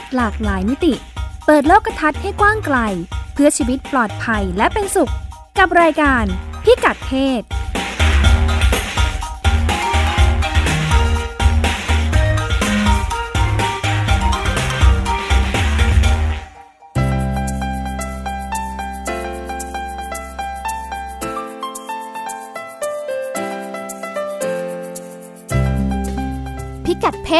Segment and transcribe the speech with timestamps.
[0.00, 0.94] ศหลากหลายมิติ
[1.46, 2.78] เปิดโลกทัศน์ให้กว้างไกล
[3.34, 5.12] เพื่อชีวิตปลอดภัยและเป็นสุข
[5.58, 6.24] กับรายการ
[6.64, 7.42] พิกัดเพศ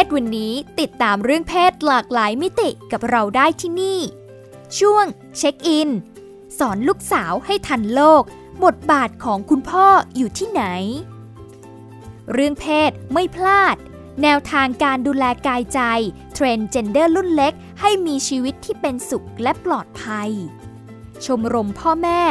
[0.02, 4.00] ศวันนี้ติดตามเรื่องเพศหลากหลายมิติกับเราได้ที่นี่
[4.78, 5.04] ช่วง
[5.36, 5.90] เช็คอิน
[6.58, 8.22] สอนลูกสาวให้ทันโลก
[8.64, 10.64] บทบาทของคุณพ่ออยู่ที่ไหน
[12.32, 13.76] เรื่องเพศไม่พลาด
[14.22, 15.80] แนวทางการดูแลกายใจ
[16.34, 20.30] เทรนด์เจนเดอร์รุ่นเล็ก ให้มีชีวิตที่เป็นสุขและปลอดภัย
[21.24, 22.22] ชมรมพ่อแม่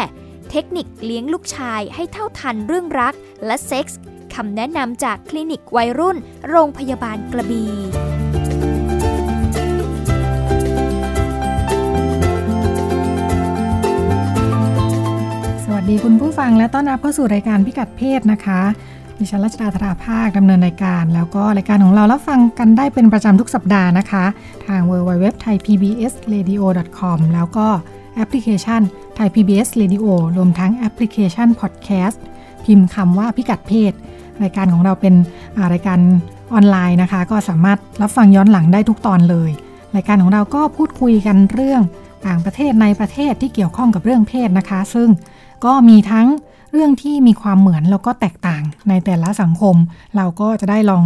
[0.50, 3.14] เทคนิคเลี้ยงลูกชายให้เท่าทันเรื่องรัก
[3.46, 4.00] และเซ็กส์
[4.36, 6.18] คำแนะนำจากคลินิกวัยรุ่น
[6.50, 7.72] โรงพยาบาลกระบี่
[15.64, 18.62] สวัสดีคุณผู้ฟังและต้อนรับเข้าสู่รายการพิกัดเพศนะคะ
[19.20, 24.26] ดิฉันรัชดาธราภาคดำเนินรายการ แล้วก็รายการของเรารับฟังกันได้เป็นประจำทุกสัปดาห์นะคะ
[24.68, 26.56] ทาง w w w t h a i p b s r a d i
[26.60, 26.64] o
[26.98, 27.68] c o m แล้วก็
[28.16, 28.82] แอปพลิเคชัน
[29.18, 30.06] Thai PBS Radio
[30.38, 32.18] รวมทั้งแอปพลิเคชัน Podcast
[32.66, 33.94] พิมพ์คำว่าพิกัดเพศ
[34.44, 35.14] รายการของเราเป็น
[35.74, 36.00] รายการ
[36.54, 39.50] ออนไลน์นะคะ ก็สามารถรับฟังย้อนหลังได้ทุกตอนเลย
[39.96, 41.82] รายการของเราก็พูดคุยกันเรื่อง
[42.28, 45.10] ต่างประเทศในประเทศที่เกี่ยวข้องกับเรื่องเพศนะคะ ซึ่ง
[45.66, 46.28] ก็มีทั้ง
[46.72, 49.76] เรื่องที่มีความเหมือนแล้วก็แตกต่างในแต่ละสังคม
[50.16, 51.04] เราก็จะได้ลอง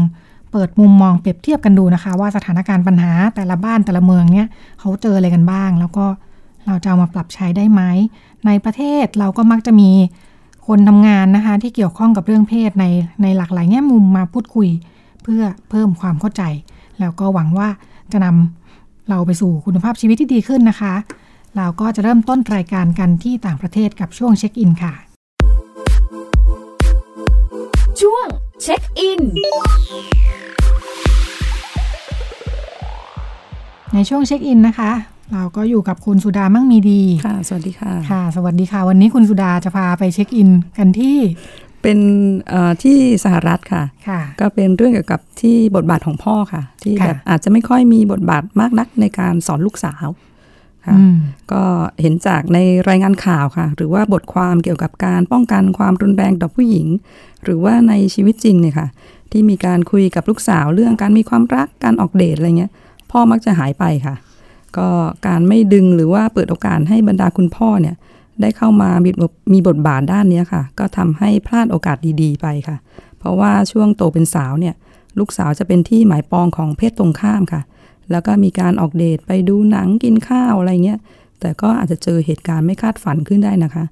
[0.52, 4.48] เปิดมุมมองเปรียบเทียบกันดูนะคะ ว่าสถานการณ์ปัญหาแต่ละบ้านแต่ละเมืองเนี่ย
[4.80, 6.06] เขาเจออะไรกันบ้าง แล้วก็
[6.68, 7.82] เราจะามาปรับใช้ได้ไหม
[8.46, 9.92] ในประเทศเราก็มักจะมี
[10.68, 12.86] คนทำงานนะคะ ที่เกี่ยวข้องกับเรื่องเพศใน
[13.22, 14.70] ในหลากหลายแง่มุมมาพูดคุย
[15.24, 16.44] เพื่อเพิ่มความเข้าใจ
[17.00, 17.70] แล้วก็หวังว่า
[18.12, 20.94] จะนำเราไปสู่คุณภาพชีวิตที่ดีขึ้นนะคะ
[21.58, 24.94] เราก็จะเริ่มต้นรายการกันที่ต่างประเทศกับช่วงเช็คอินค่ะ
[28.02, 28.26] ช่วง
[28.64, 29.22] เช็คอิน
[33.94, 34.92] ในช่วงเช็คอินนะคะ
[35.34, 41.18] เราก็อยู่กับคุณสุดามั่งมีดี ค่ะ สวัสดีค่ะ ค่ะ สวัสดีค่ะ วันนี้คุณสุดาจะพาไปเช็คอินกันที่
[41.82, 42.00] เป็น
[42.50, 50.08] เอ่อที่สหรัฐค่ะค่ะ ก็เป็นเรื่องเกี่ยวกับที่บทบาทของพ่อค่ะ ที่ค่ะแบบอาจจะไม่ค่อยมีบทบาทมากนักในการสอนลูกสาว
[50.86, 51.16] ค่ะอืม
[51.52, 51.64] ก็
[52.02, 56.88] เห็นจากในรายงานข่าวค่ะ หรือว่าบทความเกี่ยวกับการป้องกันความรุนแรงต่อผู้หญิง
[57.44, 58.88] หรือว่าในชีวิตจริงเนี่ยค่ะ
[59.32, 62.72] ที่มีการคุยกับลูกสาวเรื่องการมีความรักการออกเดทอะไรเงี้ย
[63.12, 64.16] พ่อมักจะหายไปค่ะ
[64.78, 64.88] ก็
[65.28, 67.96] การไม่ดึงหรือว่าเปิดโอกาสให้บรรดาคุณพ่อเนี่ย
[68.42, 69.10] ได้เข้ามามี
[69.54, 72.78] มีบทบาทด้านนี้ค่ะ ก็ทำให้พลาดโอกาสดีๆ ไปค่ะ
[73.20, 74.76] เพราะว่าช่วงโตเป็นสาวเนี่ย
[75.20, 77.62] ลูกสาวจะเป็นที่หมายปองของเพศตรงข้ามค่ะ
[78.12, 81.00] แล้วก็มีการออกเดทไปดูหนังกินข้าวอะไรเงี้ย
[81.40, 83.86] แต่ก็อาจจะเจอเหตุการณ์ไม่คาดฝันขึ้นได้นะคะ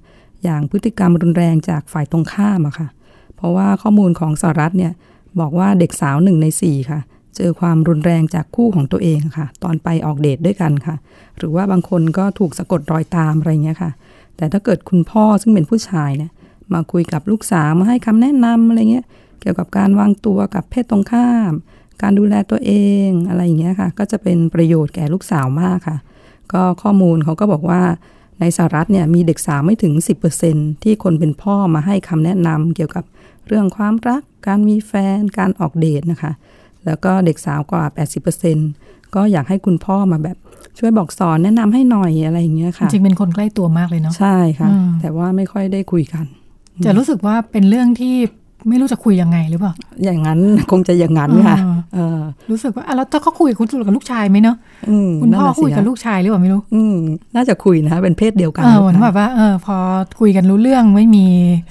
[0.44, 2.88] อย่างพฤติกรรมรุนแรงจากฝ่ายตรงข้ามอะค่ะ
[3.36, 4.92] เพราะว่าข้อมูลของสหรัฐเนี่ย
[5.40, 7.00] บอกว่าเด็กสาวหนึ่งในสี่ค่ะ
[7.36, 10.96] เจอความรุนแรงจากคู่ของตัวเองค่ะ ตอนไปออกเดทด้วยกันค่ะ
[11.38, 13.90] หรือว่าบางคนก็ถูกสะกดรอยตามอะไรเงี้ยค่ะ
[14.36, 16.30] แต่ถ้าเกิดคุณพ่อซึ่งเป็นผู้ชายเนี่ย
[16.74, 19.06] มาคุยกับลูกสาวมาให้คำแนะนำอะไรเงี้ย
[19.40, 21.52] เกี่ยวกับการวางตัวกับเพศตรงข้าม
[22.02, 22.72] การดูแลตัวเอ
[23.06, 25.98] งอะไรอย่างเงี้ยค่ะ ก็จะเป็นประโยชน์แก่ลูกสาวมากค่ะ
[26.52, 27.82] ก็ข้อมูลเขาก็บอกว่า
[28.40, 29.92] ในสหรัฐเนี่ยมีเด็กสาวไม่ถึง
[30.38, 33.04] 10%ที่คนเป็นพ่อมาให้คำแนะนำเกี่ยวกับ
[33.46, 36.32] เรื่องความรัก การมีแฟน การออกเดทนะคะ
[36.86, 37.84] แล้วก็เด็กสาวกว่า
[38.46, 40.36] 80%ก็อยากให้คุณพ่อมาแบบ
[40.78, 46.24] ช่วยบอกสอนแนะนำให้หน่อยอะไรอย่างเงี้ยจค่ะริงๆเป็นคนใกล้ตัวมากเลยเนาะใช่ค่ะอืมแต่ว่าไม่ค่อยได้คุยกัน
[46.84, 48.16] จะรู้สึกว่าเป็นเรื่องที่
[48.68, 49.72] ไม่รู้จะคุยยังไงหรือเปล่า
[50.04, 50.40] อย่างนั้น
[50.70, 54.56] คงจะอย่างนั้นค่ะอ่าเออรู้สึกว่าอะแล้วถ้าเขาคุยกับคุณกับลูกชายไหมเนาะ
[54.90, 56.96] อืมคุณพ่อนั่นน่ะสิคุยกับคะลูกชายหรือเปล่าไม่รู้อืม
[57.34, 59.76] น่าจะคุยนะคะเป็นเพศเดียวกันเออเหมือนหรืแบปบล่าว่าเออพอ
[60.20, 61.26] คุยกันรู้เรื่องไม่มี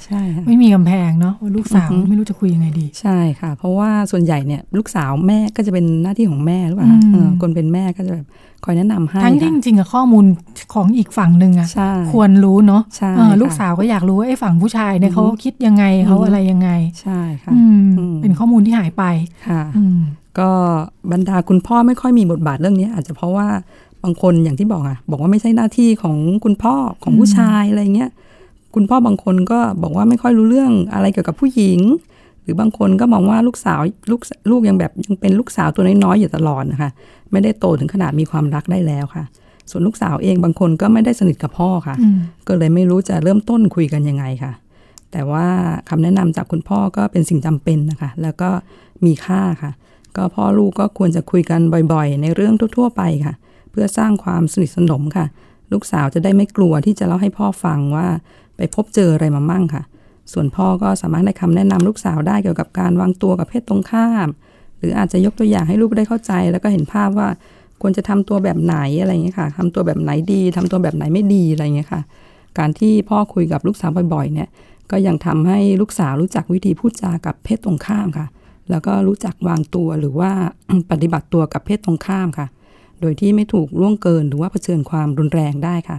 [0.06, 8.26] ใช่ค่ะไม่มีกำแพงเนาะว่าลูกสาวอือฮึไม่รู้จะคุยยังไงดี ใช่ค่ะ เพราะว่าส่วนใหญ่เนี่ยลูกสาวแม่ก็จะเป็นหน้าที่ของแม่หรือเปล่าคะอืมเออคนเป็นแม่ก็จะแบบ
[8.66, 10.26] คอยแนะนำให้ทั้งที่จค่ะริงๆอะข้อมูล
[10.74, 16.70] ของอีกฝั่งหนึ่งอะใช่ควรรู้เนาะใช่เออค่ะลูกสาวก็อยากรู้ว่าไอ้ฝั่งผู้ชายเนี่ยอือฮึเขาคิดยังไงเขาอือฮึอะไรยังไง
[17.02, 19.04] ใช่ค่ะอืมอืมเป็นข้อมูลที่หายไป
[19.48, 20.00] ค่ะอืม
[20.40, 20.50] ก็
[21.12, 23.48] บรรดาคุณพ่อไม่ค่อยมีบทบาทเรื่องนี้ อาจจะเพราะว่า
[24.04, 26.74] บางคนอย่างที่บอกอะบอกว่าไม่ใช่หน้าที่ของคุณพ่อ
[27.04, 28.12] ของผู้ชายอะไรเงี้ย
[28.76, 31.80] คุณพ่อบางคนก็บอกว่าไม่ค่อยรู้เรื่องอะไรเกี่ยวกับผู้หญิง
[32.46, 33.80] หรือบางคนก็มองว่าลูกสาว
[34.12, 36.90] ลูกลูกยังแบบยังเป็นลูกสาวตัวน้อยๆอยู่ตลอดนะคะ
[37.32, 39.24] ไม่ได้โตถึงขนาดมีความรักได้แล้วค่ะ
[39.70, 44.54] ส่วนลูกสาวเองบางคนก็ไม่ได้สนิทกับพ่อค่ะอืมก็เลยไม่รู้จะเริ่มต้นคุยกันยังไงค่ะ
[45.12, 45.48] แต่ว่า
[45.90, 48.50] คำแนะนำจากคุณพ่อก็เป็นสิ่งจำเป็นนะคะ แล้วก็
[49.06, 49.72] มีค่าค่ะ
[50.18, 51.62] ก็พ่อลูกก็ควรจะคุยกัน
[51.94, 53.34] บ่อยๆ ในเรื่องทั่วๆไปค่ะ
[53.72, 55.26] เพื่อสร้างความสนิทสนมค่ะ
[55.72, 58.08] ลูกสาวจะได้ไม่กลัวที่จะเล่าให้พ่อฟังว่า
[58.58, 59.84] ไปพบเจออะไรมามั่งค่ะ
[60.34, 64.28] ส่วนพ่อก็สามารถให้คำแนะนำลูกสาวได้เกี่ยวกับการวางตัวกับเพศตรงข้าม
[64.80, 67.28] หรืออาจจะยกตัวอย่างให้ลูกได้เข้าใจ แล้วก็เห็นภาพว่า
[67.82, 72.02] ควรจะทำตัวแบบไหนอะไรเงี้ยค่ะทำตัวแบบไหนดีทำตัวแบบไหนไม่ดีอะไรเงี้ยค่ะ
[72.58, 74.48] การที่พ่อคุยกับลูกสาวบ่อยๆ เนี่ย
[74.92, 78.28] ก็ยังทำให้ลูกสาวรู้จักวิธีพูดจากับเพศตรงข้ามค่ะ
[78.70, 80.32] แล้วก็รู้จักวางตัวหรือว่า
[80.92, 82.48] ปฏิบัติตัวกับเพศตรงข้ามค่ะ
[83.02, 85.98] โดยที่ไม่ถูกล่วงเกินหรือว่าเผชิญความรุนแรงได้ค่ะ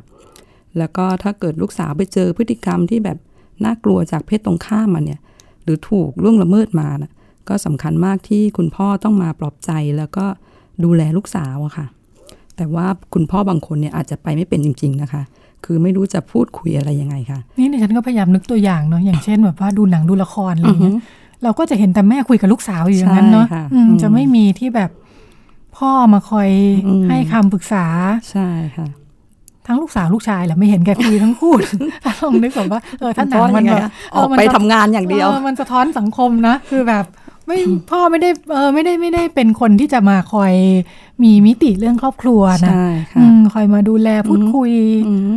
[0.79, 3.19] แล้วก็ถ้าเกิดลูกสาวไปเจอพฤติกรรมที่แบบ
[3.65, 5.21] น่ากลัวจากเพศตรงข้ามมาเนี่ย
[5.65, 7.11] หรือถูกล่วงละเมิดมานะ
[7.49, 10.27] ก็สำคัญมากที่คุณพ่อต้องมาปลอบใจแล้วก็
[10.85, 11.87] ดูแลลูกสาวอะค่ะ
[12.57, 15.23] แต่ว่าคุณพ่อบางคนเนี่ยอาจจะไปไม่เป็นจริง ๆ นะคะ
[15.65, 20.97] คือไม่รู้จะพูดคุยอะไรยังไงค่ะ นี่ดิฉันก็พยายามนึกตัวอย่างเนาะอย่างเช่นแบบว่าดูหนังดูละครอะไรเงี้ย
[21.43, 24.91] เราก็จะเห็นแต่แม่คุยกับลูกสาวอยู่อย่างนั้นเนาะใช่ค่ะอืมอืมจะไม่มีที่แบบ
[25.77, 26.51] พ่อมาคอย
[26.87, 27.87] อืมให้คำปรึกษา
[28.31, 28.89] ใช่ค่ะ
[29.67, 31.53] ทั้งลูกสาวลูกชายแหละไม่เห็นแกคุยทั้งคู่
[32.05, 33.83] ถ้าลองนึกแบบว่าเออถ้าหนังมันแบบ
[34.15, 37.05] ออกไปทำงานอย่างเดียวออมันสะท้อนสังคมนะ คือแบบ
[37.47, 37.59] ไม่
[37.91, 40.53] พ่อไม่ได้เออไม่ได้ไม่ได้เป็นคนที่จะมาคอย
[41.23, 44.73] มีมิติเรื่องครอบครัวนะใช่อืค่ะมคอยมาดูแลพูดคุย
[45.09, 45.31] อืม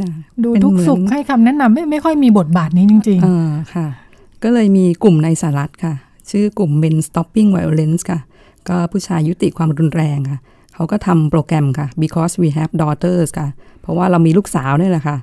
[0.00, 3.86] น่ะดูเป็นทุกเหมือนสุขให้คำแนะนำไม่ไม่ค่อยมีบทบาทนี้จริงอ่าค่ะ
[4.42, 5.94] ก็เลยมีกลุ่มในสหรัฐค่ะ
[6.30, 8.20] ชื่อกลุ่ม Men Stopping Violence ค่ะ
[8.68, 10.40] ก็ผู้ชายยุติความรุนแรงค่ะ
[10.78, 13.48] เขาก็ทำโปรแกรมค่ะ because we have daughters ค่ะ
[13.80, 15.16] เพราะว่าเรามีลูกสาวนี่แหละค่ะ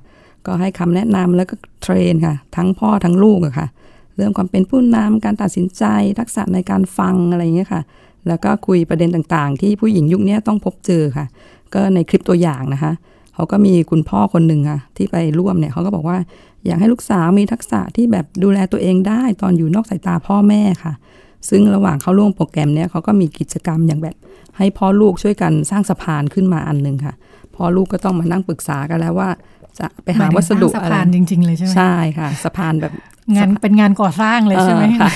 [0.46, 3.68] ก็ให้คำแนะนำแล้วก็เทรนค่ะ ทั้งพ่อทั้งลูกอะค่ะ
[4.16, 5.84] เรื่องความเป็นผู้นำการตัดสินใจ
[6.20, 7.82] ทักษะในการฟังอะไรอย่างเงี้ยค่ะ
[8.28, 11.26] แล้วก็คุยประเด็นต่างๆ ที่ผู้หญิงยุคนี้ต้องพบเจอค่ะ
[11.74, 12.92] ก็ในคลิปตัวอย่างนะคะ
[13.34, 16.18] เขาก็มีคุณพ่อคนหนึ่งค่ะ ที่ไปร่วมเนี่ยเขาก็บอกว่า
[16.66, 20.94] อยากให้ลูกสาวมีทักษะที่แบบดูแลตัวเองได้ตอนอยู่นอกสายตาพ่อแม่ค่ะ
[21.50, 24.16] ซึ่งระหว่างเขาร่วมโปรแกรมเนี่ยเขาก็มีกิจกรรมอย่างแบบ
[24.58, 27.14] ให้พ่อลูกช่วยกันสร้างสะพานขึ้นมาอันหนึ่งค่ะ
[27.56, 29.30] พ่อลูกก็ต้องมานั่งปรึกษากันแล้วว่า
[29.80, 32.94] จะไปๆหาวัสดุหมายถึงสร้างอะไรสะพานจริง ๆ เลยใช่ไหมใช่ค่ะ สะพานแบบ
[33.36, 35.12] งานเป็นงานก่อสร้างเลยใช่ไหมออค่ะ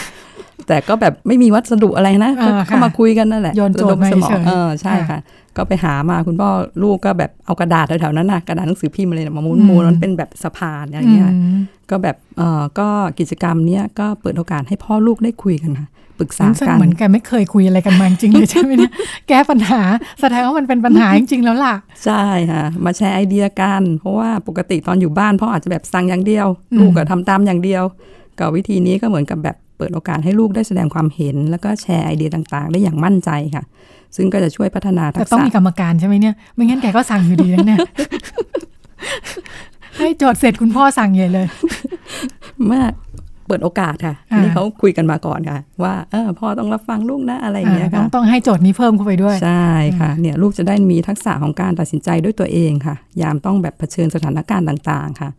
[0.70, 5.20] แต่ก็แบบไม่มีวัสดุอะไรนะอ่าก็ค่ะเข้ามาคุยกันนั่นแหละโยนโจทย์ระดสมอมาเฉงยๆเออใช่ค่ะค่ะ
[5.58, 6.50] ก็ไปหามาคุณพ่อ
[6.84, 12.88] ลูกก็แบบเอากระดาษแถวๆนั้นนะกระดาษหนังสือพิมพ์อะไรเนี่ยมาม้วนอืมม้วนมันเป็นแบบสะพานอย่างเงี้ยอืมก็แบบเออก็
[13.20, 15.88] กิจกรรมเนี้ยก็เปิดโอกาสให้พ่อลูกได้คุยกันค่ะ
[16.20, 18.92] ปรึกษารู้สึกกันเหมือนแกไม่เคยคุยอะไรกันมาจริงๆเลยใช่ไหมเนี่ย
[19.30, 19.82] แก้ปัญหา
[20.22, 21.76] แสดงว่ามันเป็นปัญหาจริงๆแล้วล่ะ
[22.06, 27.84] ใช่ค่ะ มาแชร์ไอเดียกัน เพราะว่าปกติตอนอยู่บ้านพ่ออาจจะแบบสั่งอย่างเดียวอืมลูกก็ทำตามอย่างเดียว
[28.40, 33.64] ก็วิธีนี้ก็เหมือนกับแบบ เปิดโอกาสให้ลูกได้แสดงความเห็น แล้วก็แชร์ไอเดียต่างๆ ได้อย่างมั่นใจค่ะ
[34.16, 37.80] ซึ่งก็จะช่วยพัฒนาทัแต่กต้องษะมีกรรมการใช่ไหมเนี่ย ไม่งั้นแกก็สั่งอยู่ดีนะเนี่ย
[39.98, 41.48] ให้โจทย์เสร็จคุณพ่อสั่งใหญ่เลย
[42.66, 42.84] เมื่อ
[43.48, 55.30] เปิดโอกาสค่ะอ่านี่เขาคุยกันมาก่อนค่ะ ว่าเออพ่อต้องรับฟังลูกนะอะไรอย่างเงี้ยอ่าต้อค่ะงต้องให้โจทย์นี้เพิ่มเข้าไปด้วย ใช่ค่ะเนี่ยลูกจะได้มีทักษะของการตัดสินใจด้วยตัวเองค่ะ ยามต้องแบบเผชิญสถานการณ์ต่าง ๆค่ะ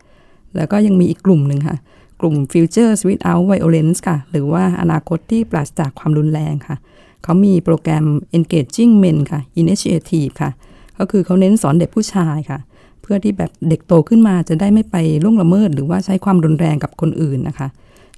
[0.55, 1.77] แล้วก็ยังมีอีกกลุ่มหนึ่งค่ะ
[2.21, 6.75] กลุ่ม Futures Without Violence ค่ะ หรือว่าอนาคตที่ปราศจากความรุนแรงค่ะ
[7.23, 8.05] เขามีโปรแกรม
[8.37, 10.51] Engaging Men ค่ะ Initiative ค่ะ
[10.97, 12.59] ก็คือเขาเน้นสอนเด็กผู้ชายค่ะ
[13.01, 17.67] เพื่อที่แบบเด็กโตขึ้นมาจะได้ไม่ไปล่วงละเมิด หรือว่าใช้ความรุนแรงกับคนอื่นนะคะ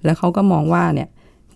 [0.04, 1.08] แล้วเขาก็มองว่าเนี่ย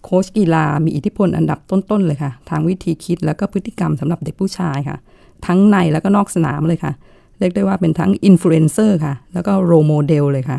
[0.04, 4.98] โค้ชกีฬามีอิทธิพลอันดับต้น ๆ เลยค่ะ ทางวิธีคิดแล้วก็พฤติกรรมสำหรับเด็กผู้ชายค่ะ
[5.46, 6.94] ทั้งในแล้วก็นอกสนามเลยค่ะ
[7.40, 10.58] เรียกได้ว่าเป็นทั้งอินฟลูเอนเซอร์ค่ะ แล้วก็ role model เลยค่ะ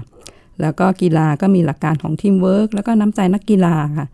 [0.61, 4.07] แล้วก็กีฬาก็มีหลักการของทีมเวิร์กแล้วก็น้ำใจนักกีฬาค่ะ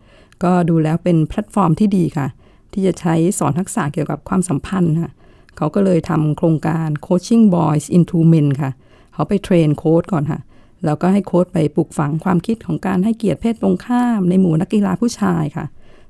[0.43, 2.27] ก็ดูแล้วเป็นแพลตฟอร์มที่ดีค่ะ
[2.73, 5.11] ที่จะใช้สอนทักษะเกี่ยวกับความสัมพันธ์ค่ะ
[5.57, 8.71] เขาก็เลยทำโครงการ coaching boys into men ค่ะ
[9.13, 10.39] เขาไปเทรนโค้ชก่อนค่ะ
[10.85, 15.65] แล้วก็ให้โค้ชไปปลูกฝังความคิดของการให้เกียรติเพศตรงข้าม ในหมู่นักกีฬาผู้ชายค่ะ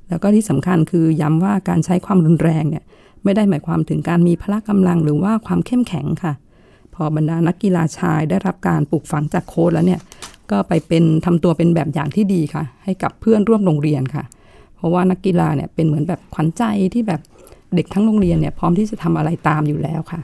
[0.10, 2.84] แล้วก็ที่สำคัญคือย้ำว่าการใช้ความรุนแรงเนี่ย
[3.24, 6.34] ไม่ได้หมายความถึงการมีพละกำลังหรือว่าความเข้มแข็งค่ะ
[6.94, 10.02] พอบรรดานักกีฬาชายได้รับการปลูกฝังจากโค้ชแล้วเนี่ย
[10.52, 14.24] ก็ไปเป็นทำตัวเป็นแบบอย่างที่ดีค่ะ ให้กับเพื่อนร่วมโรงเรียนค่ะ
[14.76, 17.22] เพราะว่านักกีฬาเนี่ยเป็นเหมือนแบบขวัญใจที่แบบ
[17.76, 20.22] เด็กทั้งโรงเรียนเนี่ยพร้อมที่จะทำอะไรตามอยู่แล้วค่ะ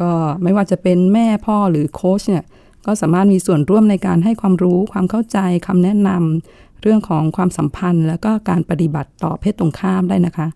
[0.00, 2.44] ก็ไม่ว่าจะเป็นแม่พ่อหรือโค้ชเนี่ย
[2.86, 10.48] ก็สามารถมีส่วนร่วมในการให้ความรู้ความเข้าใจคำแนะนำเรื่องของความสัมพันธ์ แล้วก็การปฏิบัติต่อเพศตรงข้ามได้นะคะ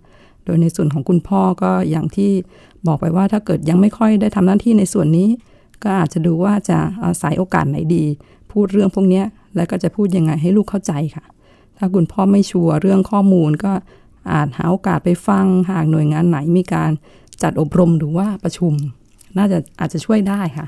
[0.45, 2.31] โดยในส่วนของคุณพ่อก็อย่างที่
[2.87, 5.29] บอกไปว่าถ้าเกิดยังไม่ค่อยได้ทำหน้าที่ในส่วนนี้
[5.85, 8.05] ก็อาจจะดูว่าจะอาศัยโอกาสไหนดี
[8.53, 9.23] พูดเรื่องพวกนี้
[9.57, 11.25] แล้วก็จะพูดยังไงให้ลูกเข้าใจค่ะ
[11.77, 13.73] ถ้าคุณพ่อไม่ชัวร์เรื่องข้อมูลก็
[14.33, 16.91] อาจหาโอกาสไปฟังหากหน่วยงานไหนมีการ
[17.43, 18.73] จัดอบรมหรือว่าประชุม
[19.39, 20.67] น่าจะอาจจะช่วยได้ค่ะ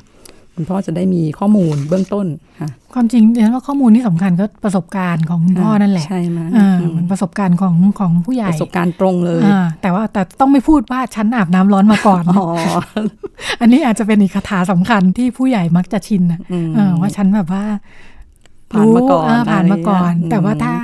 [0.54, 2.26] คุณพ่อจะได้มีข้อมูลเบื้องต้น
[2.60, 12.46] ค่ะ ความจริงเรียนว่าข้อมูลที่สำคัญก็ประสบการณ์ของคุณพ่อนั่นแหละ ใช่ไหมอ่าอืมมันประสบการณ์ของของผู้ใหญ่ ประสบการณ์ตรงเลยอ่าแต่ว่าแต่ต้องไม่พูดว่าฉันอาบน้ำร้อนมาก่อนอ๋อ
[13.60, 17.64] อันนี้อาจจะเป็นอีกคาถาสำคัญที่ผู้ใหญ่มักจะชินนะอืมเออว่าฉันแบบว่า
[18.72, 20.74] ผ่านมาก่อนรู้ผ่านมาก่อนอะไรอย่างเงี้ยแต่ว่าอืมถ้า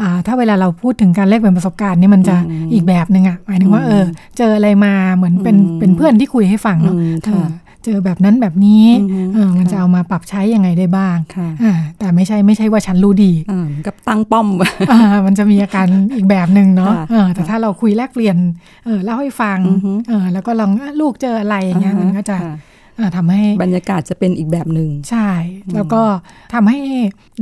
[0.00, 4.04] อ่าถ้าเวลาเราพูดถึงการแลกเปลี่ยนประสบการณ์นี่มันจะอืมอีกแบบหนึ่งอะหมายถึงว่าอืมเออ
[4.38, 7.48] เจออะไรมาเหมือนเป็นอืมเป็นเพื่อนที่คุยให้ฟังเนาะอืม
[7.84, 14.46] เอค่ะอเจอแบบนั้นแบบนี้อืมเออมันค่ะจะเอามาปรับใช้ยังไงได้บ้างค่ะอ่าแต่ไม่ใช่ไม่ใช่ว่าฉันรู้ดีอ่าเหมือนกับตั้งป้อม
[14.90, 18.36] อ่ามันจะมีอาการอีกแบบหนึ่งเนาะค่ะเออแต่ถ้าเราคุยแลกเปลี่ยน
[18.84, 22.36] เออเล่าให้ฟังอือฮึเออแล้วก็ลองอะลูกเจออะไรอย่างเงี้ยมันก็จะ
[22.98, 25.28] ค่อ่าทำให้บรรยากาศจะเป็นอีกแบบหนึ่งใช่
[25.74, 26.02] แล้วก็
[26.54, 26.78] ทำให้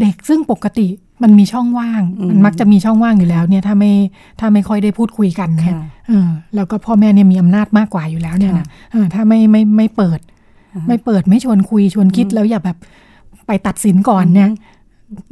[0.00, 0.88] เด็กซึ่งปกติ
[1.22, 3.92] มันมีช่องว่างอืมมันมักจะมีช่องว่างอยู่แล้วเนี่ยถ้าไม่
[4.40, 10.20] ถ้าไม่ค่อยได้พูดคุยกันเนี่ยค่ะเออแล้วก็พ่อแม่เนี่ยมีอำนาจมากกว่าอยู่แล้วเนี่ยนะเออถ้าไม่ไม่ไม่เปิด
[10.74, 12.76] อ่าฮะไม่เปิดไม่ชวนคุยชวนคิดแล้วอย่าแบบ
[13.46, 14.50] ไปตัดสินก่อนเนี่ย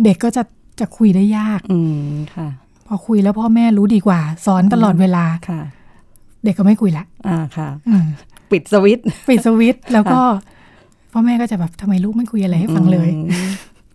[0.04, 0.42] เด็กก็จะ
[0.80, 1.78] จะคุยได้ยากอื
[2.08, 2.48] มค่ะ
[2.86, 5.60] พอคุยแล้วพ่อแม่รู้ดีกว่า สอนตลอดเวลาค่ะ
[6.44, 8.06] เด็กก็ไม่คุยละอ่าค่ะอืม
[8.52, 10.20] ปิดสวิตช์ปิดสวิตช์แล้วก็
[11.12, 13.52] พ่อแม่ก็จะแบบทำไมลูกไม่คุยอะไรให้ฟังเลยอืม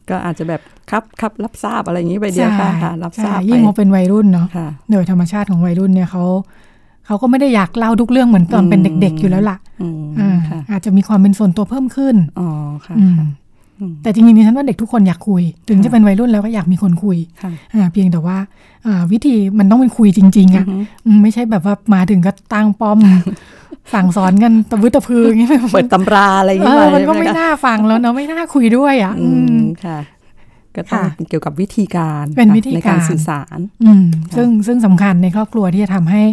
[0.09, 6.23] ก็อาจจะแบบครับครับรับทราบอะไรอย่างนี้ไปเดียวค่ะค่ะรับทราบใช่ไปยิ่งพอเป็นวัยรุ่นเนาะค่ะโดยธรรมชาติของวัยรุ่นเนี่ยเขา
[7.05, 12.49] เขาก็ไม่ได้อยากเล่าทุกเรื่องเหมือนตอนเป็นอืมเด็ก ๆ อยู่แล้วล่ะอืมอ่าค่ะอาจจะมีความเป็นส่วนตัวเพิ่มขึ้นอ๋อ
[12.85, 13.38] ค่ะอืมค่ะอืม
[14.03, 18.37] แต่จริงๆดิฉันว่าเด็กทุกคนอยากคุย ถึงค่ะจะเป็นวัยรุ่นแล้วก็อยากมีคนคุยค่ะอ่าเพียงแต่ว่า
[18.85, 22.99] อ่าวิธีมันต้องเป็นคุยจริง ๆอือะอฮึอืมไม่ใช่แบบว่ามาถึงก็ตั้งป้อม
[23.93, 29.99] สั่งสอนกันตะวึตะพืออย่างเงี้ยเปิดตำราอะไรอย่างเอนี้อไปมันก็ไม่ใช่หคะน่าฟังแล้วเนาะไม่น่าคุยด้วยอะอือืมมค่ะ
[30.75, 36.23] ก็ต้องค่ะเกี่ยวกับวิธีการเป็นวิธีในการการสื่อสาร อืมค่ะซึ่งซึ่งสำคัญในครอบครัวที่จะทำให้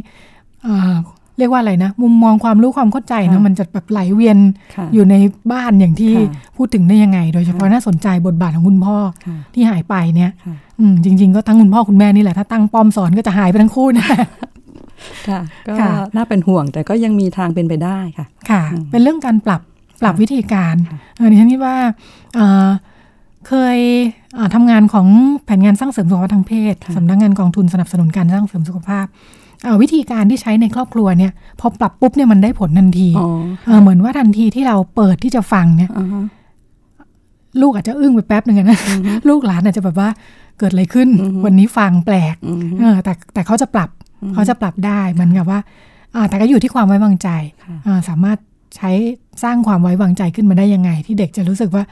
[0.67, 0.97] อ่า
[1.39, 4.39] เรียกว่าอะไรนะ มุมมองความรู้ความเข้าใจเนอะมันจะแบบไหลเวียน
[4.77, 5.15] ค่ะอยู่ใน
[5.53, 14.07] บ้านอย่างที่ค่ะพูดถึงได้ยังไง โดยเฉพาะน่าสนใจบทบาทของคุณพ่อค่ะที่หายไปเนี่ยค่ะอืมจริง ๆ ก็ทั้งคุณพ่อคุณแม่นี่แหละถ้าตั้งป้อมสอนก็จะหายไปทั้งคู่นะ
[15.29, 19.61] ค่ะก็ค่ะน่าเป็นห่วงแต่ก็ยังมีทางเป็นไปได้ค่ะค่ะอืมเป็นเรื่องการปรับ
[20.03, 21.77] ปรับค่ะวิธีการค่ะเออดิฉันคิดว่า
[22.35, 22.69] เอ่อ
[23.49, 23.79] เคย
[24.35, 25.07] เอ่อทำงานของ
[25.45, 29.46] แผนงานสร้างเสริมสุขภาพทางเพศสำนักงานกองทุนสนับสนุนการสร้างเสริมสุขภาพเอ่อ
[29.83, 33.29] วิธีการที่ใช้ในครอบครัวเนี่ยพอปรับปุ๊บเนี่ยมันได้ผลทันทีอ๋อ
[33.67, 36.25] เออเหมือนว่าทันทีที่เราเปิดที่จะฟังเนี่ยอ่าฮะ
[37.61, 38.79] ลูกอาจจะอึ้งไปแป๊บหนึ่งอะนะ
[39.29, 40.09] ลูกหลานอาจจะแบบว่า
[40.59, 43.91] เกิดอะไรขึ้นอือฮึวันนี้ฟังแปลกอืมเออแต่แต่เขาจะปรับ
[44.23, 45.61] อืมเขาจะปรับได้เหมือนกับว่า
[46.15, 47.29] อ่าแต่ก็อยู่ที่ความไว้วางใจ
[47.65, 48.39] ค่ะอ่าสามารถ
[48.77, 48.91] ใช้
[49.43, 51.85] สร้างความไว้วางใจขึ้นมาได้ยังไง ที่เด็กจะรู้สึกว่า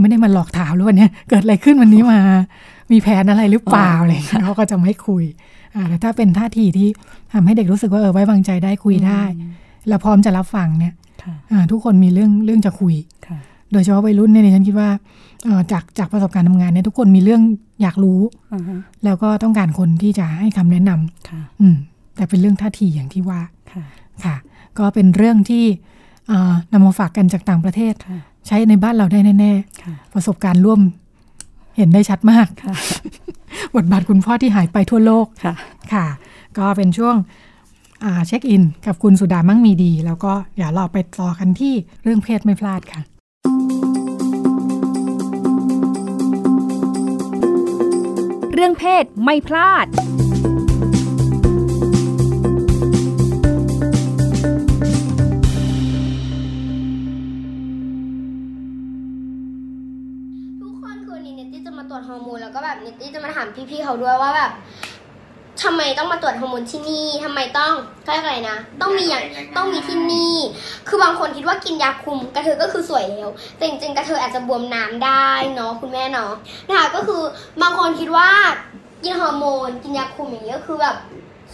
[0.00, 2.18] ไม่ได้มาหลอกถามหรือวันเนี้ยเกิดอะไรขึ้นวันนี้มา
[2.92, 5.24] มีแผนอะไรหรือเปล่าอะไรอย่างเงี้ยเขาก็จะไม่คุย
[5.74, 6.88] อ่าแต่ถ้าเป็นท่าทีที่
[7.32, 9.22] ทำให้เด็กรู้สึกว่าเออไว้วางใจได้คุยได้
[9.88, 12.94] แล้วพร้อมจะรับฟังเนี่ยค่ะอ่าทุกคนมีเรื่องเรื่องจะคุย
[13.26, 13.38] ค่ะ
[13.72, 14.88] โดยเฉพาะวัยรุ่นเนี่ยดิฉันคิดว่า
[15.44, 17.42] เอ่อจากจากประสบการณ์ทำงานเนี่ยทุกคนมีเรื่อง
[17.82, 18.20] อยากรู้
[18.54, 21.76] อ่าฮะแล้วก็ต้องการคนที่จะให้คำแนะนำค่ะอืม
[22.16, 23.40] แต่เป็นเรื่องท่าทีอย่างที่ว่า
[23.72, 23.82] ค่ะ
[24.24, 24.36] ค่ะ
[24.78, 25.64] ก็เป็นเรื่องที่
[26.28, 30.80] เอ่อนำมาฝากกันจากต่างประเทศค่ะใช้ในบ้านเราได้แน่ค่ะๆประสบการณ์ร่วม
[31.76, 32.74] เห็นได้ชัดมากค่ะ
[33.76, 35.54] บทบาทคุณพ่อที่หายไปทั่วโลกค่ะ
[35.92, 36.06] ค่ะ
[36.58, 37.16] ก็เป็นช่วง
[38.04, 43.02] อ่าเช็คอิน กับคุณสุดามั่งมีดี แล้วก็เดี๋ยวเราไปต่อกันที่เรื่องเพศไม่พลาดค่ะ
[48.54, 49.86] เรื่องเพศไม่พลาด
[62.08, 64.52] ฮอร์โมนแล้วก็แบบเนตตี้จะมาถามพี่ๆเขาด้วยว่าแบบ
[65.62, 67.72] ทำไมต้องมาตรวจฮอร์โมนที่นี่ทำไมต้อง
[68.02, 69.24] เขาเรียกอะไรนะ ต้องมีอย่าง
[69.56, 70.36] ต้องมีที่นี่
[70.88, 76.32] คือบางคนคิดว่ากินยาคุมกระเทยก็คือสวยแล้ว แต่จริงๆกระเทยอาจจะบวมน้ำได้เนาะคุณแม่เนาะ
[76.68, 77.22] นะคะก็คือ
[77.62, 78.28] บางคนคิดว่า
[79.02, 80.96] กินฮอร์โมน กินยาคุมอย่างนี้ก็คือแบบ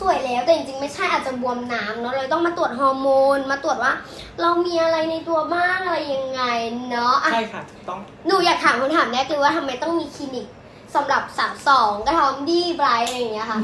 [0.00, 3.92] สวยแล้วแต่จริงๆไม่ใช่อาจจะบวมน้ำเนาะเลยต้องมาตรวจฮอร์โมน มาตรวจว่า
[4.40, 6.42] เรามีอะไรในตัวบ้างอะไรยังไง
[6.90, 10.46] เนาะอะใช่ค่ะถูกต้องหนูอยากถามคำถามแรกเลยว่าทำไมต้องมีคลินิก
[10.94, 13.58] สำหรับสาวสองกระทอมดีไบรท์อะไรอย่างเงี้ยค่ะ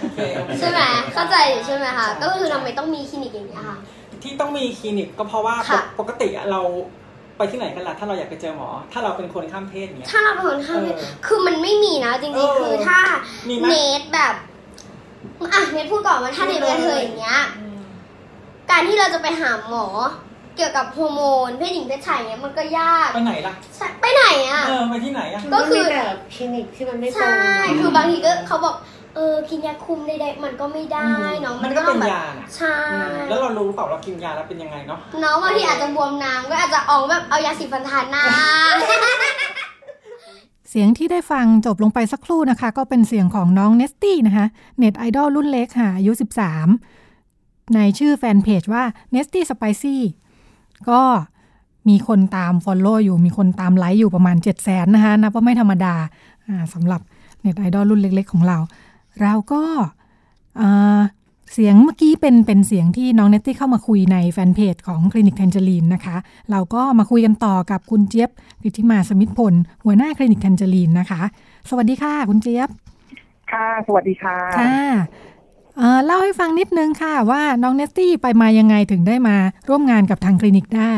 [0.00, 0.80] โอเคโอเค ใช่ไหม
[1.12, 1.36] เข้าใจ
[1.66, 3.78] ใช่ไหมคะก็คือทำไมต้องมีคลินิกอย่างเงี้ยค่ะ
[4.22, 6.60] ที่ต้องมีคลินิกก็เพราะว่าค่ะ ปกติอะเรา
[7.36, 12.98] ไปที่ไหนกันล่ะถ้าเราอยากไปเจอหมอ ถ้าเราเป็นคนข้ามเพศอย่างเงี้ย ถ้าเราเป็นคนข้ามเพศเออคือมันไม่มีนะจเอริงอๆคือถ้า
[13.48, 14.34] มีไหม เนทแบบ
[15.52, 17.40] อะเนทพูดก่อนว่าถ้าเนทเป็นกระเทยอย่างเงี้ย
[18.70, 19.86] การที่เราจะไปหาหมอ
[20.56, 28.74] เกี่ยวกับฮอร์โมนเพศหญิงเพศชายเงี้ยมันก็ยากไปไหนล่ะ ใช่ไปไหนอะ เออไปที่ไหนอะก็คือมันมีแบบคลินิกที่มันไม่ตรงใช่ คือบางทีก็เขาบอก
[29.16, 31.08] เออกินยาคุมใดๆมันก็ไม่ได้
[31.40, 38.24] เนาะมันก็เป็นแบบยาน่ะใช่อืมแล้วเรารู้เปล่าเรากินยาแล้วเป็นยังไงเนาะเนาะบางทีอาจจะบวมน้ำก็อาจจะออกแบบเอายาสีฟันทาหน้า
[40.74, 44.46] เสียงที่ได้ฟังจบลงไปสักครู่นะคะ ก็เป็นเสียงของน้องเนสตี้นะคะ
[44.78, 46.12] เน็ตไอดอลรุ่นเล็กค่ะอายุ
[46.92, 48.82] 13 ในชื่อแฟนเพจว่า
[49.14, 49.96] n e s t y Spicy
[50.90, 51.02] ก็
[51.88, 55.94] มีคนตาม Follow อยู่ มีคนตามไลค์อยู่ประมาณ 7 0 0 0 0นนะคะนับว่าไม่ธรรมดา
[56.74, 57.00] สำหรับ
[57.42, 58.58] เน็ตไอดอลรุ่นเล็ก ๆ ของเรา
[59.22, 61.00] เราก็า
[61.52, 66.16] เสียงเมื่อกี้เป็นเป็นเสียงที่น้องเนตตี้เข้ามาคุยในแฟนเพจของคลินิกแทนเจลีนนะคะ
[66.50, 68.30] เราก็มาคุยกันต่อกับคุณเจี๊ยบ
[68.62, 69.54] กิติมาสมิทธพล
[69.84, 71.22] หัวหน้าคลินิก Tangerine นะคะ
[71.70, 72.68] สวัสดีค่ะคุณเจี๊ยบ
[73.52, 74.76] ค่ะ สวัสดีค่ะ ค่ะ
[75.78, 79.36] เอ่อเล่าให้ฟังนิดนึงค่ะว่าน้องเนตตี้ไปมายังไงถึงได้มา
[79.68, 80.94] ร่วมงานกับทางคลินิกได้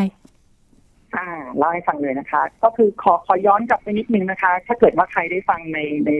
[1.17, 6.11] อ่าเล่าให้ฟังเลยนะคะ ก็คือขอขอย้อนกลับไปนิดนึงนะคะ ถ้าเกิดว่าใครได้ฟังในใน